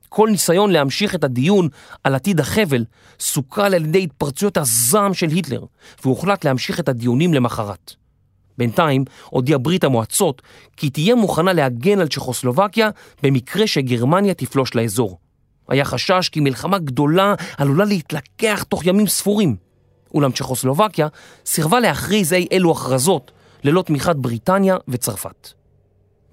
[0.09, 1.67] כל ניסיון להמשיך את הדיון
[2.03, 2.85] על עתיד החבל
[3.19, 5.65] סוכל על ידי התפרצויות הזעם של היטלר,
[6.03, 7.93] והוחלט להמשיך את הדיונים למחרת.
[8.57, 10.41] בינתיים הודיעה ברית המועצות
[10.77, 12.89] כי תהיה מוכנה להגן על צ'כוסלובקיה
[13.23, 15.19] במקרה שגרמניה תפלוש לאזור.
[15.69, 19.68] היה חשש כי מלחמה גדולה עלולה להתלקח תוך ימים ספורים.
[20.13, 21.07] אולם צ'כוסלובקיה
[21.45, 23.31] סירבה להכריז אי אלו הכרזות
[23.63, 25.49] ללא תמיכת בריטניה וצרפת.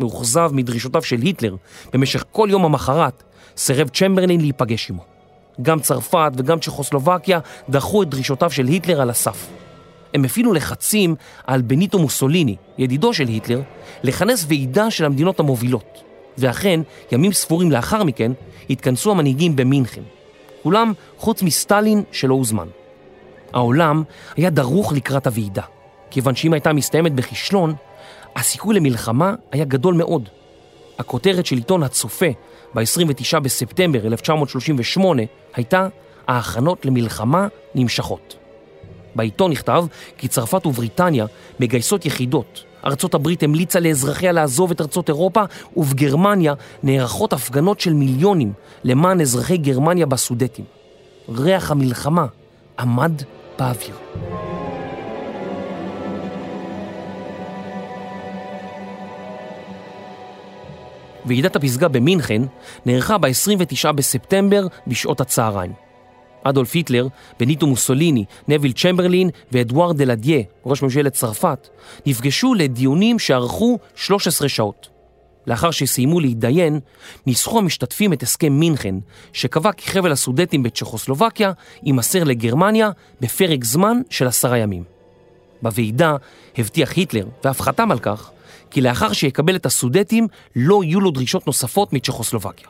[0.01, 1.57] מאוכזב מדרישותיו של היטלר
[1.93, 3.23] במשך כל יום המחרת,
[3.57, 5.05] סירב צ'מברלין להיפגש עמו.
[5.63, 9.47] גם צרפת וגם צ'כוסלובקיה דחו את דרישותיו של היטלר על הסף.
[10.15, 11.15] הם הפעילו לחצים
[11.47, 13.63] על בניטו מוסוליני, ידידו של היטלר,
[14.03, 16.03] לכנס ועידה של המדינות המובילות.
[16.39, 16.81] ואכן,
[17.13, 18.33] ימים ספורים לאחר מכן,
[18.71, 20.03] התכנסו המנהיגים במינכן.
[20.63, 22.67] כולם חוץ מסטלין שלא הוזמן.
[23.53, 24.03] העולם
[24.37, 25.63] היה דרוך לקראת הוועידה,
[26.11, 27.75] כיוון שאם הייתה מסתיימת בכישלון,
[28.37, 30.29] הסיכוי למלחמה היה גדול מאוד.
[30.99, 32.27] הכותרת של עיתון הצופה
[32.75, 35.23] ב-29 בספטמבר 1938
[35.55, 35.89] הייתה
[36.29, 38.37] ההכנות למלחמה נמשכות.
[39.15, 39.85] בעיתון נכתב
[40.19, 41.27] כי צרפת ובריטניה
[41.61, 42.65] מגייסות יחידות.
[42.85, 45.43] ארצות הברית המליצה לאזרחיה לעזוב את ארצות אירופה,
[45.77, 48.53] ובגרמניה נערכות הפגנות של מיליונים
[48.85, 50.65] למען אזרחי גרמניה בסודטים.
[51.29, 52.27] ריח המלחמה
[52.79, 53.23] עמד
[53.59, 53.97] באוויר.
[61.27, 62.43] ועידת הפסגה במינכן
[62.87, 65.73] נערכה ב-29 בספטמבר בשעות הצהריים.
[66.43, 67.07] אדולף היטלר,
[67.41, 71.69] בניטו מוסוליני, נביל צ'מברלין ואדוארד דלדיה, ראש ממשלת צרפת,
[72.07, 74.96] נפגשו לדיונים שארכו 13 שעות.
[75.47, 76.81] לאחר שסיימו להתדיין,
[77.27, 78.95] ניסחו המשתתפים את הסכם מינכן,
[79.33, 84.85] שקבע כי חבל הסודטים בצ'כוסלובקיה יימסר לגרמניה בפרק זמן של עשרה ימים.
[85.63, 86.17] בוועידה
[86.59, 88.31] הבטיח היטלר, ואף חתם על כך,
[88.71, 92.69] כי לאחר שיקבל את הסודטים לא יהיו לו דרישות נוספות מצ'כוסלובקיה.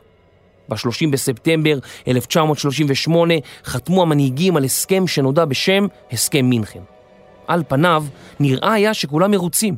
[0.68, 3.34] ב-30 בספטמבר 1938
[3.64, 6.80] חתמו המנהיגים על הסכם שנודע בשם הסכם מינכן.
[7.46, 8.04] על פניו
[8.40, 9.76] נראה היה שכולם מרוצים.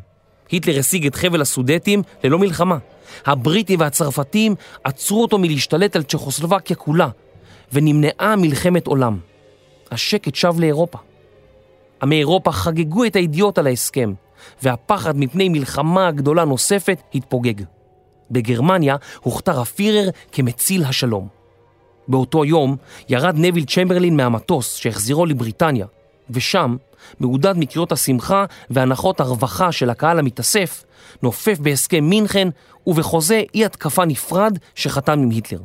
[0.51, 2.79] היטלר השיג את חבל הסודטים ללא מלחמה.
[3.27, 7.09] הבריטים והצרפתים עצרו אותו מלהשתלט על צ'כוסלובקיה כולה,
[7.73, 9.19] ונמנעה מלחמת עולם.
[9.91, 10.99] השקט שב לאירופה.
[12.03, 14.13] עמי אירופה חגגו את הידיעות על ההסכם,
[14.63, 17.63] והפחד מפני מלחמה גדולה נוספת התפוגג.
[18.31, 21.29] בגרמניה הוכתר הפירר כמציל השלום.
[22.09, 22.77] באותו יום
[23.09, 25.87] ירד נביל צ'מברלין מהמטוס שהחזירו לבריטניה,
[26.31, 26.77] ושם,
[27.21, 30.85] מעודד מקריאות השמחה והנחות הרווחה של הקהל המתאסף,
[31.23, 32.49] נופף בהסכם מינכן
[32.87, 35.61] ובחוזה אי התקפה נפרד שחתם עם היטלר.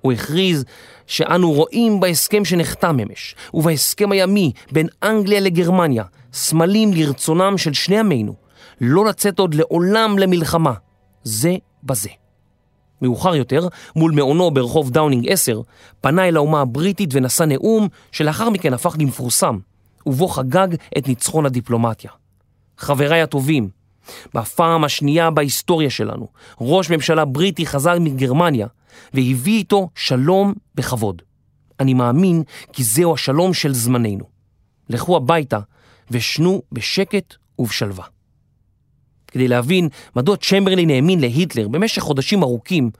[0.00, 0.64] הוא הכריז
[1.06, 8.34] שאנו רואים בהסכם שנחתם אמש, ובהסכם הימי בין אנגליה לגרמניה, סמלים לרצונם של שני עמינו,
[8.80, 10.72] לא לצאת עוד לעולם למלחמה.
[11.22, 12.08] זה בזה.
[13.02, 15.60] מאוחר יותר, מול מעונו ברחוב דאונינג 10,
[16.00, 19.58] פנה אל האומה הבריטית ונשא נאום שלאחר מכן הפך למפורסם,
[20.06, 22.10] ובו חגג את ניצחון הדיפלומטיה.
[22.78, 23.68] חבריי הטובים,
[24.34, 26.28] בפעם השנייה בהיסטוריה שלנו,
[26.60, 28.66] ראש ממשלה בריטי חזר מגרמניה
[29.14, 31.22] והביא איתו שלום בכבוד.
[31.80, 34.24] אני מאמין כי זהו השלום של זמננו.
[34.88, 35.58] לכו הביתה
[36.10, 38.04] ושנו בשקט ובשלווה.
[39.26, 42.90] כדי להבין מדוע צ'מברלין האמין להיטלר במשך חודשים ארוכים,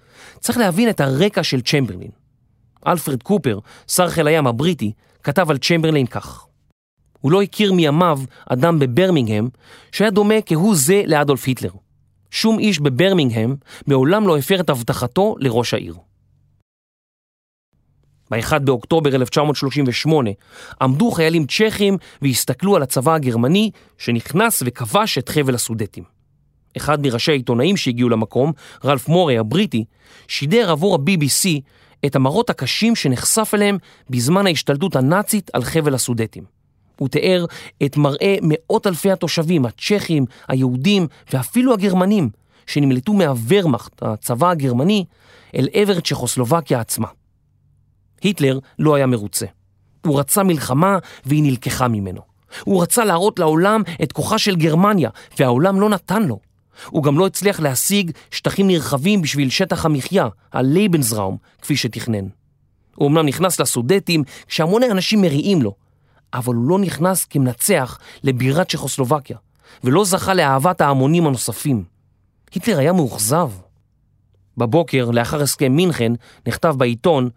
[0.40, 2.10] צריך להבין את הרקע של צ'מברלין.
[2.86, 3.58] אלפרד קופר,
[3.88, 6.46] שר חיל הים הבריטי, כתב על צ'מברלין כך:
[7.20, 9.48] הוא לא הכיר מימיו אדם בברמינגהם
[9.92, 11.70] שהיה דומה כהוא זה לאדולף היטלר.
[12.30, 13.56] שום איש בברמינגהם
[13.87, 15.94] מעולם לא הפר את הבטחתו לראש העיר.
[18.30, 20.30] ב-1 באוקטובר 1938
[20.83, 26.04] עמדו חיילים צ'כים והסתכלו על הצבא הגרמני שנכנס וכבש את חבל הסודטים.
[26.76, 28.52] אחד מראשי העיתונאים שהגיעו למקום,
[28.85, 29.85] רלף מורי הבריטי,
[30.28, 31.61] שידר עבור ה-BBC
[32.06, 33.78] את המראות הקשים שנחשף אליהם
[34.11, 36.59] בזמן ההשתלטות הנאצית על חבל הסודטים.
[37.00, 37.44] הוא תיאר
[37.84, 42.30] את מראה מאות אלפי התושבים, הצ'כים, היהודים ואפילו הגרמנים,
[42.66, 45.04] שנמלטו מהוורמאכט, הצבא הגרמני,
[45.54, 47.06] אל עבר צ'כוסלובקיה עצמה.
[48.22, 49.46] היטלר לא היה מרוצה.
[50.06, 52.20] הוא רצה מלחמה והיא נלקחה ממנו.
[52.64, 56.38] הוא רצה להראות לעולם את כוחה של גרמניה, והעולם לא נתן לו.
[56.86, 62.24] הוא גם לא הצליח להשיג שטחים נרחבים בשביל שטח המחיה, הלייבנזראום, כפי שתכנן.
[62.96, 65.74] הוא אמנם נכנס לסודטים כשהמוני אנשים מריעים לו,
[66.34, 69.36] אבל הוא לא נכנס כמנצח לבירת צ'כוסלובקיה,
[69.84, 71.84] ולא זכה לאהבת ההמונים הנוספים.
[72.54, 73.50] היטלר היה מאוכזב.
[74.56, 76.12] בבוקר, לאחר הסכם מינכן,
[76.46, 77.30] נכתב בעיתון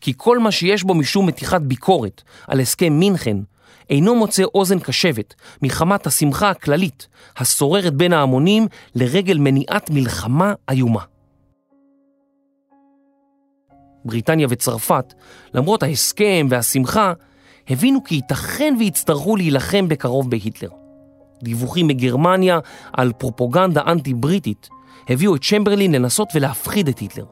[0.00, 3.36] כי כל מה שיש בו משום מתיחת ביקורת על הסכם מינכן
[3.90, 11.00] אינו מוצא אוזן קשבת מחמת השמחה הכללית השוררת בין ההמונים לרגל מניעת מלחמה איומה.
[14.04, 15.14] בריטניה וצרפת,
[15.54, 17.12] למרות ההסכם והשמחה,
[17.70, 20.68] הבינו כי ייתכן ויצטרכו להילחם בקרוב בהיטלר.
[21.42, 22.58] דיווחים מגרמניה
[22.92, 24.68] על פרופוגנדה אנטי-בריטית
[25.08, 27.24] הביאו את צ'מברלין לנסות ולהפחיד את היטלר.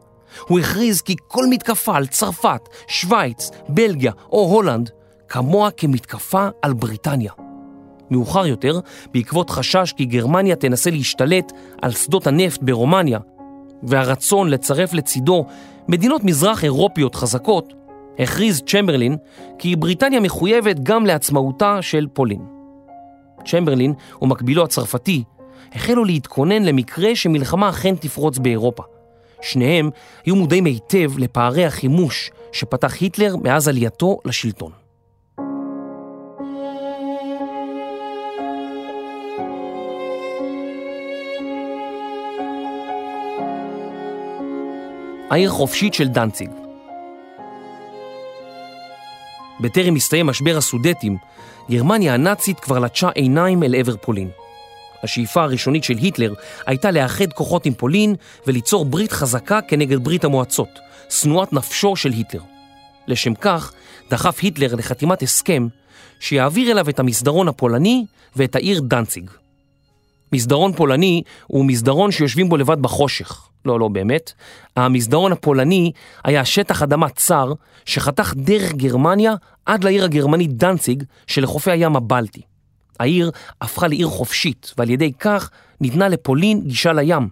[0.49, 4.91] הוא הכריז כי כל מתקפה על צרפת, שווייץ, בלגיה או הולנד
[5.29, 7.33] כמוה כמתקפה על בריטניה.
[8.11, 8.81] מאוחר יותר,
[9.13, 13.19] בעקבות חשש כי גרמניה תנסה להשתלט על שדות הנפט ברומניה,
[13.83, 15.47] והרצון לצרף לצידו
[15.89, 17.73] מדינות מזרח אירופיות חזקות,
[18.19, 19.17] הכריז צ'מברלין
[19.59, 22.47] כי בריטניה מחויבת גם לעצמאותה של פולין.
[23.47, 25.25] צ'מברלין ומקבילו הצרפתי
[25.73, 28.83] החלו להתכונן למקרה שמלחמה אכן תפרוץ באירופה.
[29.43, 29.91] שניהם
[30.25, 34.73] היו מודעים היטב לפערי החימוש שפתח היטלר מאז עלייתו לשלטון.
[45.31, 46.68] העיר חופשית של דנציג.
[49.61, 51.17] בטרם הסתיים משבר הסודטים,
[51.71, 54.31] גרמניה הנאצית כבר לטשה עיניים אל עבר פולין.
[55.03, 56.35] השאיפה הראשונית של היטלר
[56.67, 58.15] הייתה לאחד כוחות עם פולין
[58.47, 60.79] וליצור ברית חזקה כנגד ברית המועצות,
[61.11, 62.41] שנואת נפשו של היטלר.
[63.07, 63.73] לשם כך
[64.11, 65.69] דחף היטלר לחתימת הסכם
[66.21, 68.05] שיעביר אליו את המסדרון הפולני
[68.37, 69.31] ואת העיר דנציג.
[70.33, 73.48] מסדרון פולני הוא מסדרון שיושבים בו לבד בחושך.
[73.65, 74.33] לא, לא באמת.
[74.77, 75.93] המסדרון הפולני
[76.25, 77.53] היה שטח אדמה צר
[77.85, 79.35] שחתך דרך גרמניה
[79.67, 82.43] עד לעיר הגרמנית דנציג שלחופי הים הבלטי.
[83.01, 87.29] העיר הפכה לעיר חופשית, ועל ידי כך ניתנה לפולין גישה לים.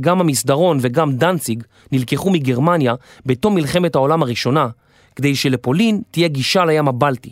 [0.00, 2.94] גם המסדרון וגם דנציג נלקחו מגרמניה
[3.26, 4.68] בתום מלחמת העולם הראשונה,
[5.16, 7.30] כדי שלפולין תהיה גישה לים הבלטי.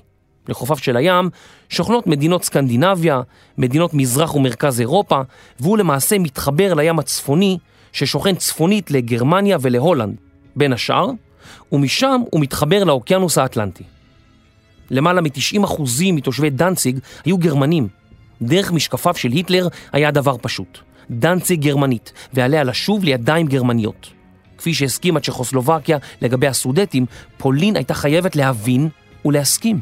[0.48, 1.30] לחופיו של הים
[1.68, 3.20] שוכנות מדינות סקנדינביה,
[3.58, 5.20] מדינות מזרח ומרכז אירופה,
[5.60, 7.58] והוא למעשה מתחבר לים הצפוני
[7.92, 10.16] ששוכן צפונית לגרמניה ולהולנד,
[10.56, 11.10] בין השאר,
[11.72, 13.84] ומשם הוא מתחבר לאוקיינוס האטלנטי.
[14.90, 17.88] למעלה מ-90% מתושבי דנציג היו גרמנים.
[18.42, 20.78] דרך משקפיו של היטלר היה דבר פשוט.
[21.10, 24.10] דנציג גרמנית, ועליה לשוב לידיים גרמניות.
[24.58, 27.06] כפי שהסכימה צ'כוסלובקיה לגבי הסודטים,
[27.38, 28.88] פולין הייתה חייבת להבין
[29.24, 29.80] ולהסכים.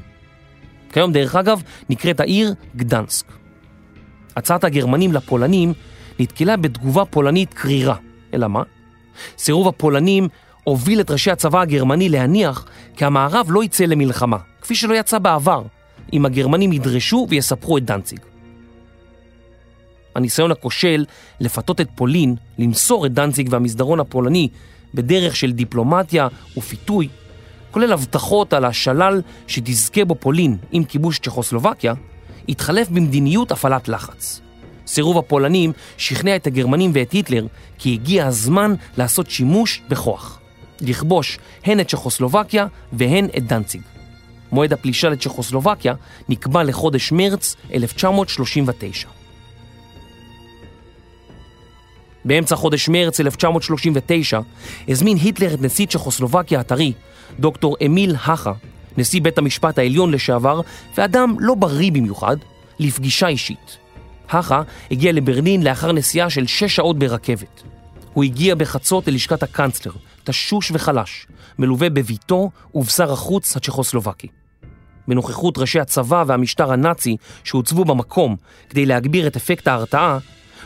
[0.92, 3.26] כיום, דרך אגב, נקראת העיר גדנסק.
[4.36, 5.72] הצעת הגרמנים לפולנים
[6.18, 7.96] נתקלה בתגובה פולנית קרירה.
[8.34, 8.62] אלא מה?
[9.38, 10.28] סירוב הפולנים
[10.64, 15.62] הוביל את ראשי הצבא הגרמני להניח כי המערב לא יצא למלחמה, כפי שלא יצא בעבר,
[16.12, 18.18] אם הגרמנים ידרשו ויספחו את דנציג.
[20.14, 21.04] הניסיון הכושל
[21.40, 24.48] לפתות את פולין למסור את דנציג והמסדרון הפולני
[24.94, 27.08] בדרך של דיפלומטיה ופיתוי,
[27.70, 31.94] כולל הבטחות על השלל שתזכה בו פולין עם כיבוש צ'כוסלובקיה,
[32.48, 34.40] התחלף במדיניות הפעלת לחץ.
[34.88, 37.46] סירוב הפולנים שכנע את הגרמנים ואת היטלר
[37.78, 40.40] כי הגיע הזמן לעשות שימוש בכוח.
[40.80, 43.80] לכבוש הן את צ'כוסלובקיה והן את דנציג.
[44.52, 45.94] מועד הפלישה לצ'כוסלובקיה
[46.28, 49.08] נקבע לחודש מרץ 1939.
[52.24, 54.40] באמצע חודש מרץ 1939
[54.88, 56.92] הזמין היטלר את נשיא צ'כוסלובקיה הטרי,
[57.40, 58.52] דוקטור אמיל האחה,
[58.96, 60.60] נשיא בית המשפט העליון לשעבר,
[60.96, 62.36] ואדם לא בריא במיוחד,
[62.78, 63.78] לפגישה אישית.
[64.28, 67.62] האחה הגיע לברלין לאחר נסיעה של שש שעות ברכבת.
[68.12, 69.92] הוא הגיע בחצות ללשכת הקאנצלר,
[70.24, 71.26] תשוש וחלש,
[71.58, 74.28] מלווה בביתו ובשר החוץ הצ'כוסלובקי.
[75.08, 78.36] בנוכחות ראשי הצבא והמשטר הנאצי שהוצבו במקום
[78.68, 80.18] כדי להגביר את אפקט ההרתעה,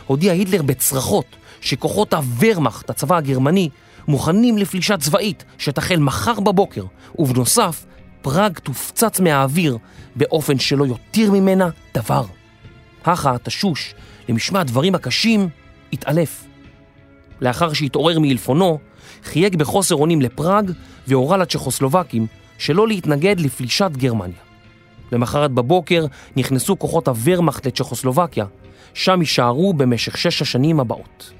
[0.07, 1.25] הודיע היטלר בצרחות
[1.61, 3.69] שכוחות הוורמאכט, הצבא הגרמני,
[4.07, 6.83] מוכנים לפלישה צבאית שתחל מחר בבוקר,
[7.19, 7.85] ובנוסף,
[8.21, 9.77] פראג תופצץ מהאוויר
[10.15, 12.23] באופן שלא יותיר ממנה דבר.
[13.05, 13.93] הכה, תשוש,
[14.29, 15.49] למשמע הדברים הקשים,
[15.93, 16.43] התעלף.
[17.41, 18.79] לאחר שהתעורר מעלפונו,
[19.23, 20.71] חייג בחוסר אונים לפראג
[21.07, 22.27] והורה לצ'כוסלובקים
[22.57, 24.37] שלא להתנגד לפלישת גרמניה.
[25.11, 28.45] למחרת בבוקר נכנסו כוחות הוורמאכט לצ'כוסלובקיה,
[28.93, 31.31] שם יישארו במשך שש השנים הבאות.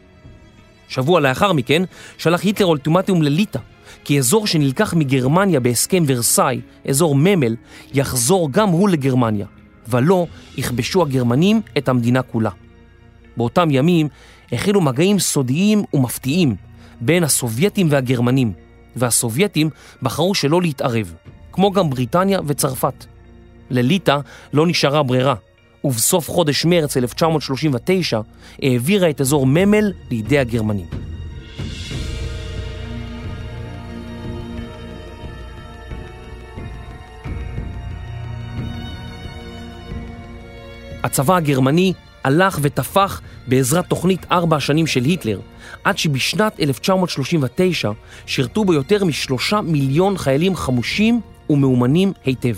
[0.88, 1.84] שבוע לאחר מכן
[2.18, 3.60] שלח היטלר אולטימטום לליטא,
[4.04, 7.56] כי אזור שנלקח מגרמניה בהסכם ורסאי, אזור ממל,
[7.94, 9.46] יחזור גם הוא לגרמניה,
[9.88, 10.28] ולא
[10.58, 12.50] יכבשו הגרמנים את המדינה כולה.
[13.38, 14.08] באותם ימים
[14.52, 16.56] החלו מגעים סודיים ומפתיעים
[17.02, 18.54] בין הסובייטים והגרמנים,
[18.96, 19.70] והסובייטים
[20.02, 21.14] בחרו שלא להתערב,
[21.52, 23.06] כמו גם בריטניה וצרפת.
[23.70, 24.20] לליטא
[24.54, 25.36] לא נשארה ברירה,
[25.84, 28.22] ובסוף חודש מרץ 1939
[28.62, 31.13] העבירה את אזור ממל לידי הגרמנים.
[41.04, 41.94] הצבא הגרמני
[42.24, 45.40] הלך ותפח בעזרת תוכנית ארבע השנים של היטלר,
[45.84, 47.92] עד שבשנת 1939
[48.26, 52.56] שירתו בו יותר משלושה מיליון חיילים חמושים ומאומנים היטב.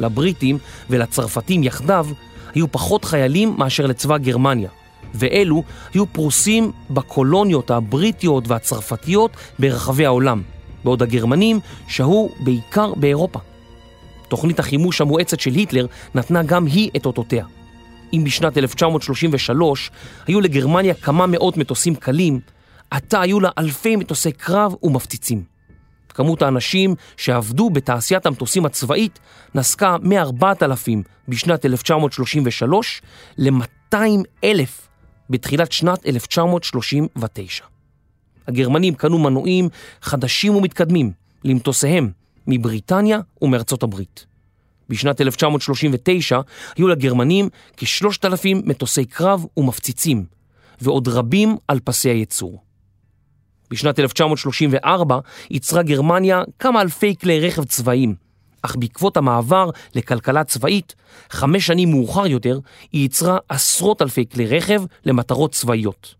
[0.00, 0.58] לבריטים
[0.90, 2.06] ולצרפתים יחדיו
[2.54, 4.70] היו פחות חיילים מאשר לצבא גרמניה,
[5.14, 5.62] ואלו
[5.94, 10.42] היו פרוסים בקולוניות הבריטיות והצרפתיות ברחבי העולם,
[10.84, 13.38] בעוד הגרמנים שהו בעיקר באירופה.
[14.28, 17.44] תוכנית החימוש המואצת של היטלר נתנה גם היא את אותותיה.
[18.12, 19.90] אם בשנת 1933
[20.26, 22.40] היו לגרמניה כמה מאות מטוסים קלים,
[22.90, 25.42] עתה היו לה אלפי מטוסי קרב ומפציצים.
[26.18, 29.18] כמות האנשים שעבדו בתעשיית המטוסים הצבאית
[29.54, 30.90] נסקה מ-4,000
[31.28, 33.02] בשנת 1933
[33.38, 33.96] ל-200
[34.44, 34.88] אלף
[35.30, 37.64] בתחילת שנת 1939.
[38.48, 39.68] הגרמנים קנו מנועים
[40.02, 41.12] חדשים ומתקדמים
[41.44, 42.10] למטוסיהם
[42.48, 44.26] מבריטניה ומארצות הברית.
[44.88, 46.40] בשנת 1939
[46.76, 50.24] היו לגרמנים כ-3,000 מטוסי קרב ומפציצים,
[50.80, 52.62] ועוד רבים על פסי הייצור.
[53.70, 55.18] בשנת 1934
[55.50, 58.14] ייצרה גרמניה כמה אלפי כלי רכב צבאיים,
[58.62, 60.94] אך בעקבות המעבר לכלכלה צבאית,
[61.30, 62.58] חמש שנים מאוחר יותר,
[62.92, 66.14] היא ייצרה עשרות אלפי כלי רכב למטרות צבאיות.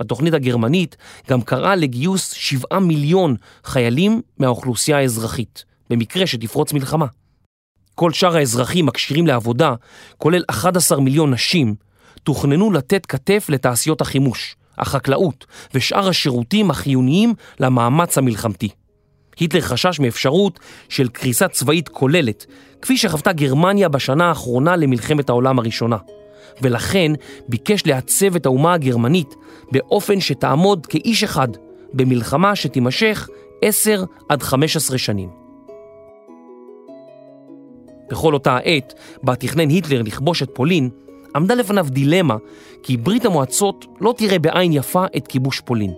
[0.00, 0.96] התוכנית הגרמנית
[1.30, 7.06] גם קראה לגיוס שבעה מיליון חיילים מהאוכלוסייה האזרחית, במקרה שתפרוץ מלחמה.
[7.94, 9.74] כל שאר האזרחים הכשירים לעבודה,
[10.18, 11.74] כולל 11 מיליון נשים,
[12.22, 18.68] תוכננו לתת כתף לתעשיות החימוש, החקלאות ושאר השירותים החיוניים למאמץ המלחמתי.
[19.36, 22.46] היטלר חשש מאפשרות של קריסה צבאית כוללת,
[22.82, 25.96] כפי שחוותה גרמניה בשנה האחרונה למלחמת העולם הראשונה,
[26.62, 27.12] ולכן
[27.48, 29.34] ביקש לעצב את האומה הגרמנית
[29.72, 31.48] באופן שתעמוד כאיש אחד
[31.92, 33.28] במלחמה שתימשך
[33.62, 35.39] 10 עד 15 שנים.
[38.10, 40.88] בכל אותה העת, בה תכנן היטלר לכבוש את פולין,
[41.36, 42.36] עמדה לפניו דילמה
[42.82, 45.92] כי ברית המועצות לא תראה בעין יפה את כיבוש פולין.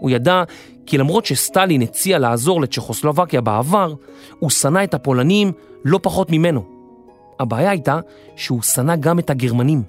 [0.00, 0.42] הוא ידע
[0.86, 3.94] כי למרות שסטלין הציע לעזור לצ'כוסלובקיה בעבר,
[4.38, 5.52] הוא שנא את הפולנים
[5.84, 6.62] לא פחות ממנו.
[7.40, 8.00] הבעיה הייתה
[8.36, 9.82] שהוא שנא גם את הגרמנים.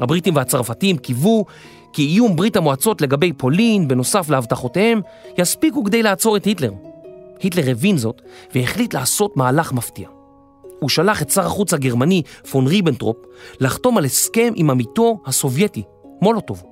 [0.00, 1.44] הבריטים והצרפתים קיוו
[1.92, 5.00] כי איום ברית המועצות לגבי פולין, בנוסף להבטחותיהם,
[5.38, 6.72] יספיקו כדי לעצור את היטלר.
[7.40, 8.22] היטלר הבין זאת
[8.54, 10.15] והחליט לעשות מהלך מפתיע.
[10.80, 13.16] הוא שלח את שר החוץ הגרמני פון ריבנטרופ
[13.60, 15.82] לחתום על הסכם עם עמיתו הסובייטי,
[16.22, 16.62] מולוטוב.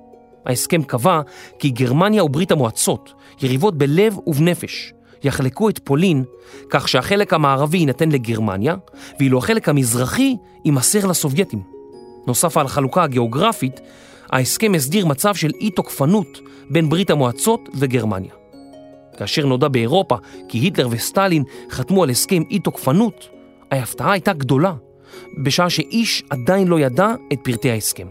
[0.45, 1.21] ההסכם קבע
[1.59, 4.93] כי גרמניה וברית המועצות, יריבות בלב ובנפש,
[5.23, 6.23] יחלקו את פולין
[6.69, 8.75] כך שהחלק המערבי יינתן לגרמניה,
[9.19, 10.35] ואילו החלק המזרחי
[10.65, 11.61] יימסר לסובייטים.
[12.27, 13.79] נוסף על החלוקה הגיאוגרפית,
[14.31, 16.39] ההסכם הסדיר מצב של אי תוקפנות
[16.69, 18.31] בין ברית המועצות וגרמניה.
[19.17, 20.15] כאשר נודע באירופה
[20.47, 23.29] כי היטלר וסטלין חתמו על הסכם אי תוקפנות,
[23.71, 24.73] ההפתעה הייתה גדולה,
[25.43, 28.07] בשעה שאיש עדיין לא ידע את פרטי ההסכם.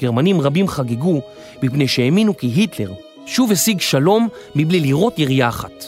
[0.00, 1.20] גרמנים רבים חגגו
[1.62, 2.92] מפני שהאמינו כי היטלר
[3.26, 5.84] שוב השיג שלום מבלי לראות ירייה אחת.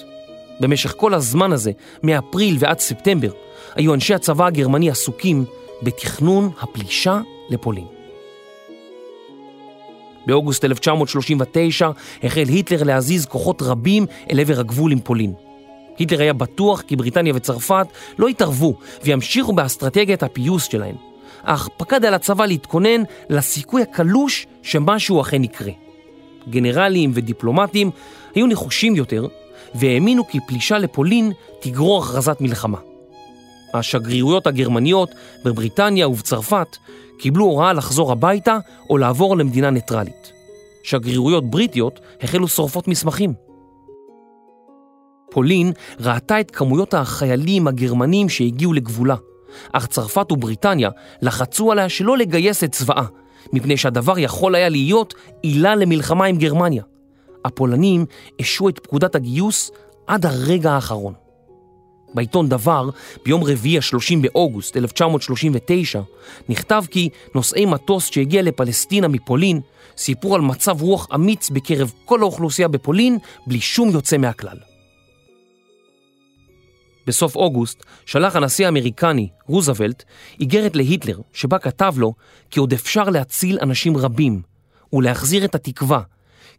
[0.61, 3.31] במשך כל הזמן הזה, מאפריל ועד ספטמבר,
[3.75, 5.45] היו אנשי הצבא הגרמני עסוקים
[5.83, 7.85] בתכנון הפלישה לפולין.
[10.27, 11.91] באוגוסט 1939
[12.23, 15.33] החל היטלר להזיז כוחות רבים אל עבר הגבול עם פולין.
[16.01, 17.87] היטלר היה בטוח כי בריטניה וצרפת
[18.19, 18.75] לא יתערבו
[19.05, 20.95] וימשיכו באסטרטגיית הפיוס שלהם,
[21.43, 25.73] אך פקד על הצבא להתכונן לסיכוי הקלוש שמשהו אכן יקרה.
[26.49, 27.91] גנרלים ודיפלומטים
[28.35, 29.27] היו נחושים יותר
[29.75, 32.79] והאמינו כי פלישה לפולין תגרור הכרזת מלחמה.
[33.75, 35.11] השגרירויות הגרמניות
[35.45, 36.77] בבריטניה ובצרפת
[37.19, 38.59] קיבלו הוראה לחזור הביתה
[38.91, 40.33] או לעבור למדינה ניטרלית.
[40.83, 43.50] שגרירויות בריטיות החלו שורפות מסמכים.
[45.31, 49.17] פולין ראתה את כמויות החיילים הגרמנים שהגיעו לגבולה,
[49.73, 50.91] אך צרפת ובריטניה
[51.23, 53.05] לחצו עליה שלא לגייס את צבאה,
[53.53, 56.83] מפני שהדבר יכול היה להיות עילה למלחמה עם גרמניה.
[57.45, 58.07] הפולנים
[58.41, 59.71] השו את פקודת הגיוס
[60.07, 61.15] עד הרגע האחרון.
[62.15, 62.91] בעיתון דבר,
[63.25, 66.01] ביום רביעי ה-30 באוגוסט 1939,
[66.49, 69.61] נכתב כי נוסעי מטוס שהגיע לפלסטינה מפולין
[69.97, 74.70] סיפרו על מצב רוח אמיץ בקרב כל האוכלוסייה בפולין בלי שום יוצא מהכלל.
[77.11, 80.05] בסוף אוגוסט שלח הנשיא האמריקני, רוזוולט,
[80.41, 82.15] איגרת להיטלר, שבה כתב לו
[82.51, 84.43] כי עוד אפשר להציל אנשים רבים
[84.93, 86.01] ולהחזיר את התקווה,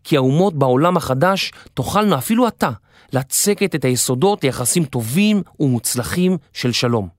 [0.04, 2.72] כי האומות בעולם החדש תוכלנה אפילו אתה
[3.14, 7.10] לצקת את היסודות ליחסים טובים ומוצלחים של שלום.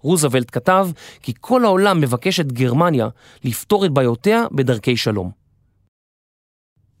[0.00, 0.88] רוזוולט כתב
[1.22, 3.08] כי כל העולם מבקש את גרמניה
[3.44, 5.47] לפתור את בעיותיה בדרכי שלום.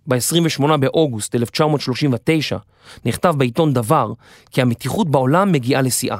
[0.08, 2.56] ב-28 באוגוסט 1939
[3.04, 4.12] נכתב בעיתון דבר
[4.50, 6.18] כי המתיחות בעולם מגיעה לשיאה.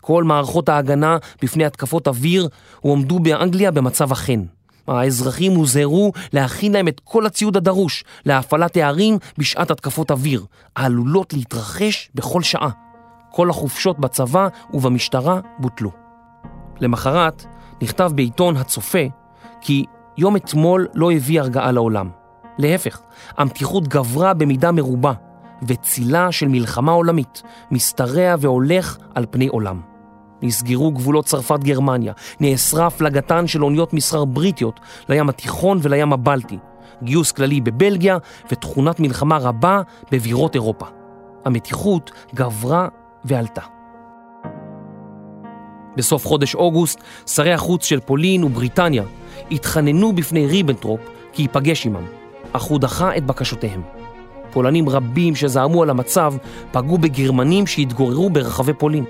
[0.00, 2.48] כל מערכות ההגנה בפני התקפות אוויר
[2.80, 4.42] הועמדו באנגליה במצב החן.
[4.88, 10.44] האזרחים הוזהרו להכין להם את כל הציוד הדרוש להפעלת הערים בשעת התקפות אוויר,
[10.76, 12.70] העלולות להתרחש בכל שעה.
[13.32, 15.90] כל החופשות בצבא ובמשטרה בוטלו.
[16.80, 17.44] למחרת
[17.82, 18.98] נכתב בעיתון הצופה
[19.60, 19.84] כי
[20.18, 22.25] יום אתמול לא הביא הרגעה לעולם.
[22.58, 23.00] להפך,
[23.36, 25.12] המתיחות גברה במידה מרובה,
[25.62, 29.80] וצילה של מלחמה עולמית משתרע והולך על פני עולם.
[30.42, 36.58] נסגרו גבולות צרפת-גרמניה, נאסרה הפלגתן של אוניות מסחר בריטיות לים התיכון ולים הבלטי,
[37.02, 38.18] גיוס כללי בבלגיה
[38.52, 39.82] ותכונת מלחמה רבה
[40.12, 40.86] בבירות אירופה.
[41.44, 42.88] המתיחות גברה
[43.24, 43.62] ועלתה.
[45.96, 49.02] בסוף חודש אוגוסט, שרי החוץ של פולין ובריטניה
[49.50, 51.00] התחננו בפני ריבנטרופ
[51.32, 52.06] כי ייפגש עמם,
[52.56, 53.82] אך הוא דחה את בקשותיהם.
[54.52, 56.34] פולנים רבים שזעמו על המצב
[56.72, 59.04] פגעו בגרמנים שהתגוררו ברחבי פולין.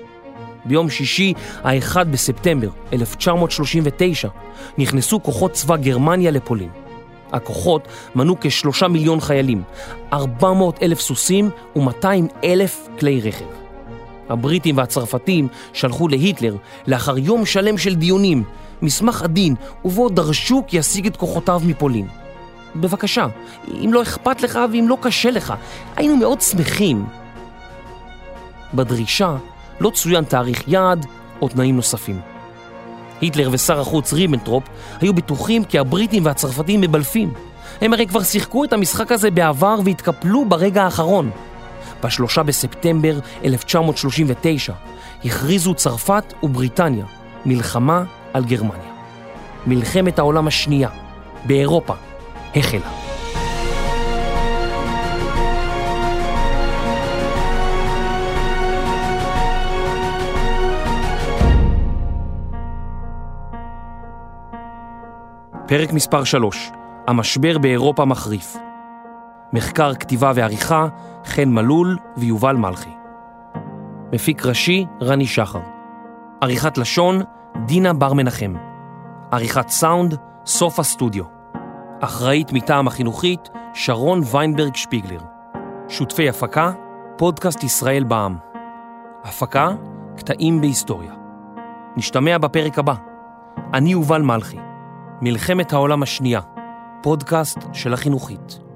[0.65, 1.33] ביום שישי,
[1.63, 4.27] ה-1 בספטמבר 1939,
[4.77, 6.69] נכנסו כוחות צבא גרמניה לפולין.
[7.31, 9.63] הכוחות מנו כשלושה מיליון חיילים,
[10.13, 12.07] 400 אלף סוסים ו-200
[12.43, 13.45] אלף כלי רכב.
[14.29, 16.55] הבריטים והצרפתים שלחו להיטלר,
[16.87, 18.43] לאחר יום שלם של דיונים,
[18.81, 22.07] מסמך עדין, ובו דרשו כי יסיג את כוחותיו מפולין.
[22.75, 23.27] בבקשה,
[23.67, 25.53] אם לא אכפת לך ואם לא קשה לך,
[25.95, 27.05] היינו מאוד שמחים.
[28.73, 29.35] בדרישה
[29.79, 31.05] לא צוין תאריך יעד
[31.41, 32.19] או תנאים נוספים.
[33.21, 34.63] היטלר ושר החוץ ריבנטרופ
[35.01, 37.33] היו בטוחים כי הבריטים והצרפתים מבלפים.
[37.81, 41.31] הם הרי כבר שיחקו את המשחק הזה בעבר והתקפלו ברגע האחרון.
[42.03, 44.73] ב-3 בספטמבר 1939
[45.25, 47.05] הכריזו צרפת ובריטניה
[47.45, 48.03] מלחמה
[48.33, 48.93] על גרמניה.
[49.67, 50.89] מלחמת העולם השנייה
[51.45, 51.93] באירופה
[52.57, 52.89] החלה.
[65.67, 66.71] פרק מספר 3,
[67.07, 68.57] המשבר באירופה מחריף.
[69.53, 70.87] מחקר, כתיבה ועריכה,
[71.25, 72.89] חן מלול ויובל מלכי.
[74.13, 75.59] מפיק ראשי, רני שחר.
[76.41, 77.21] עריכת לשון,
[77.65, 78.53] דינה בר מנחם.
[79.31, 81.36] עריכת סאונד, סוף הסטודיו.
[81.99, 85.19] אחראית מטעם החינוכית, שרון ויינברג שפיגלר.
[85.89, 86.71] שותפי הפקה,
[87.17, 88.37] פודקאסט ישראל בע"מ.
[89.23, 89.69] הפקה,
[90.17, 91.13] קטעים בהיסטוריה.
[91.97, 92.93] נשתמע בפרק הבא.
[93.73, 94.57] אני יובל מלכי.
[95.21, 96.41] מלחמת העולם השנייה,
[97.03, 98.66] פודקאסט של החינוכית.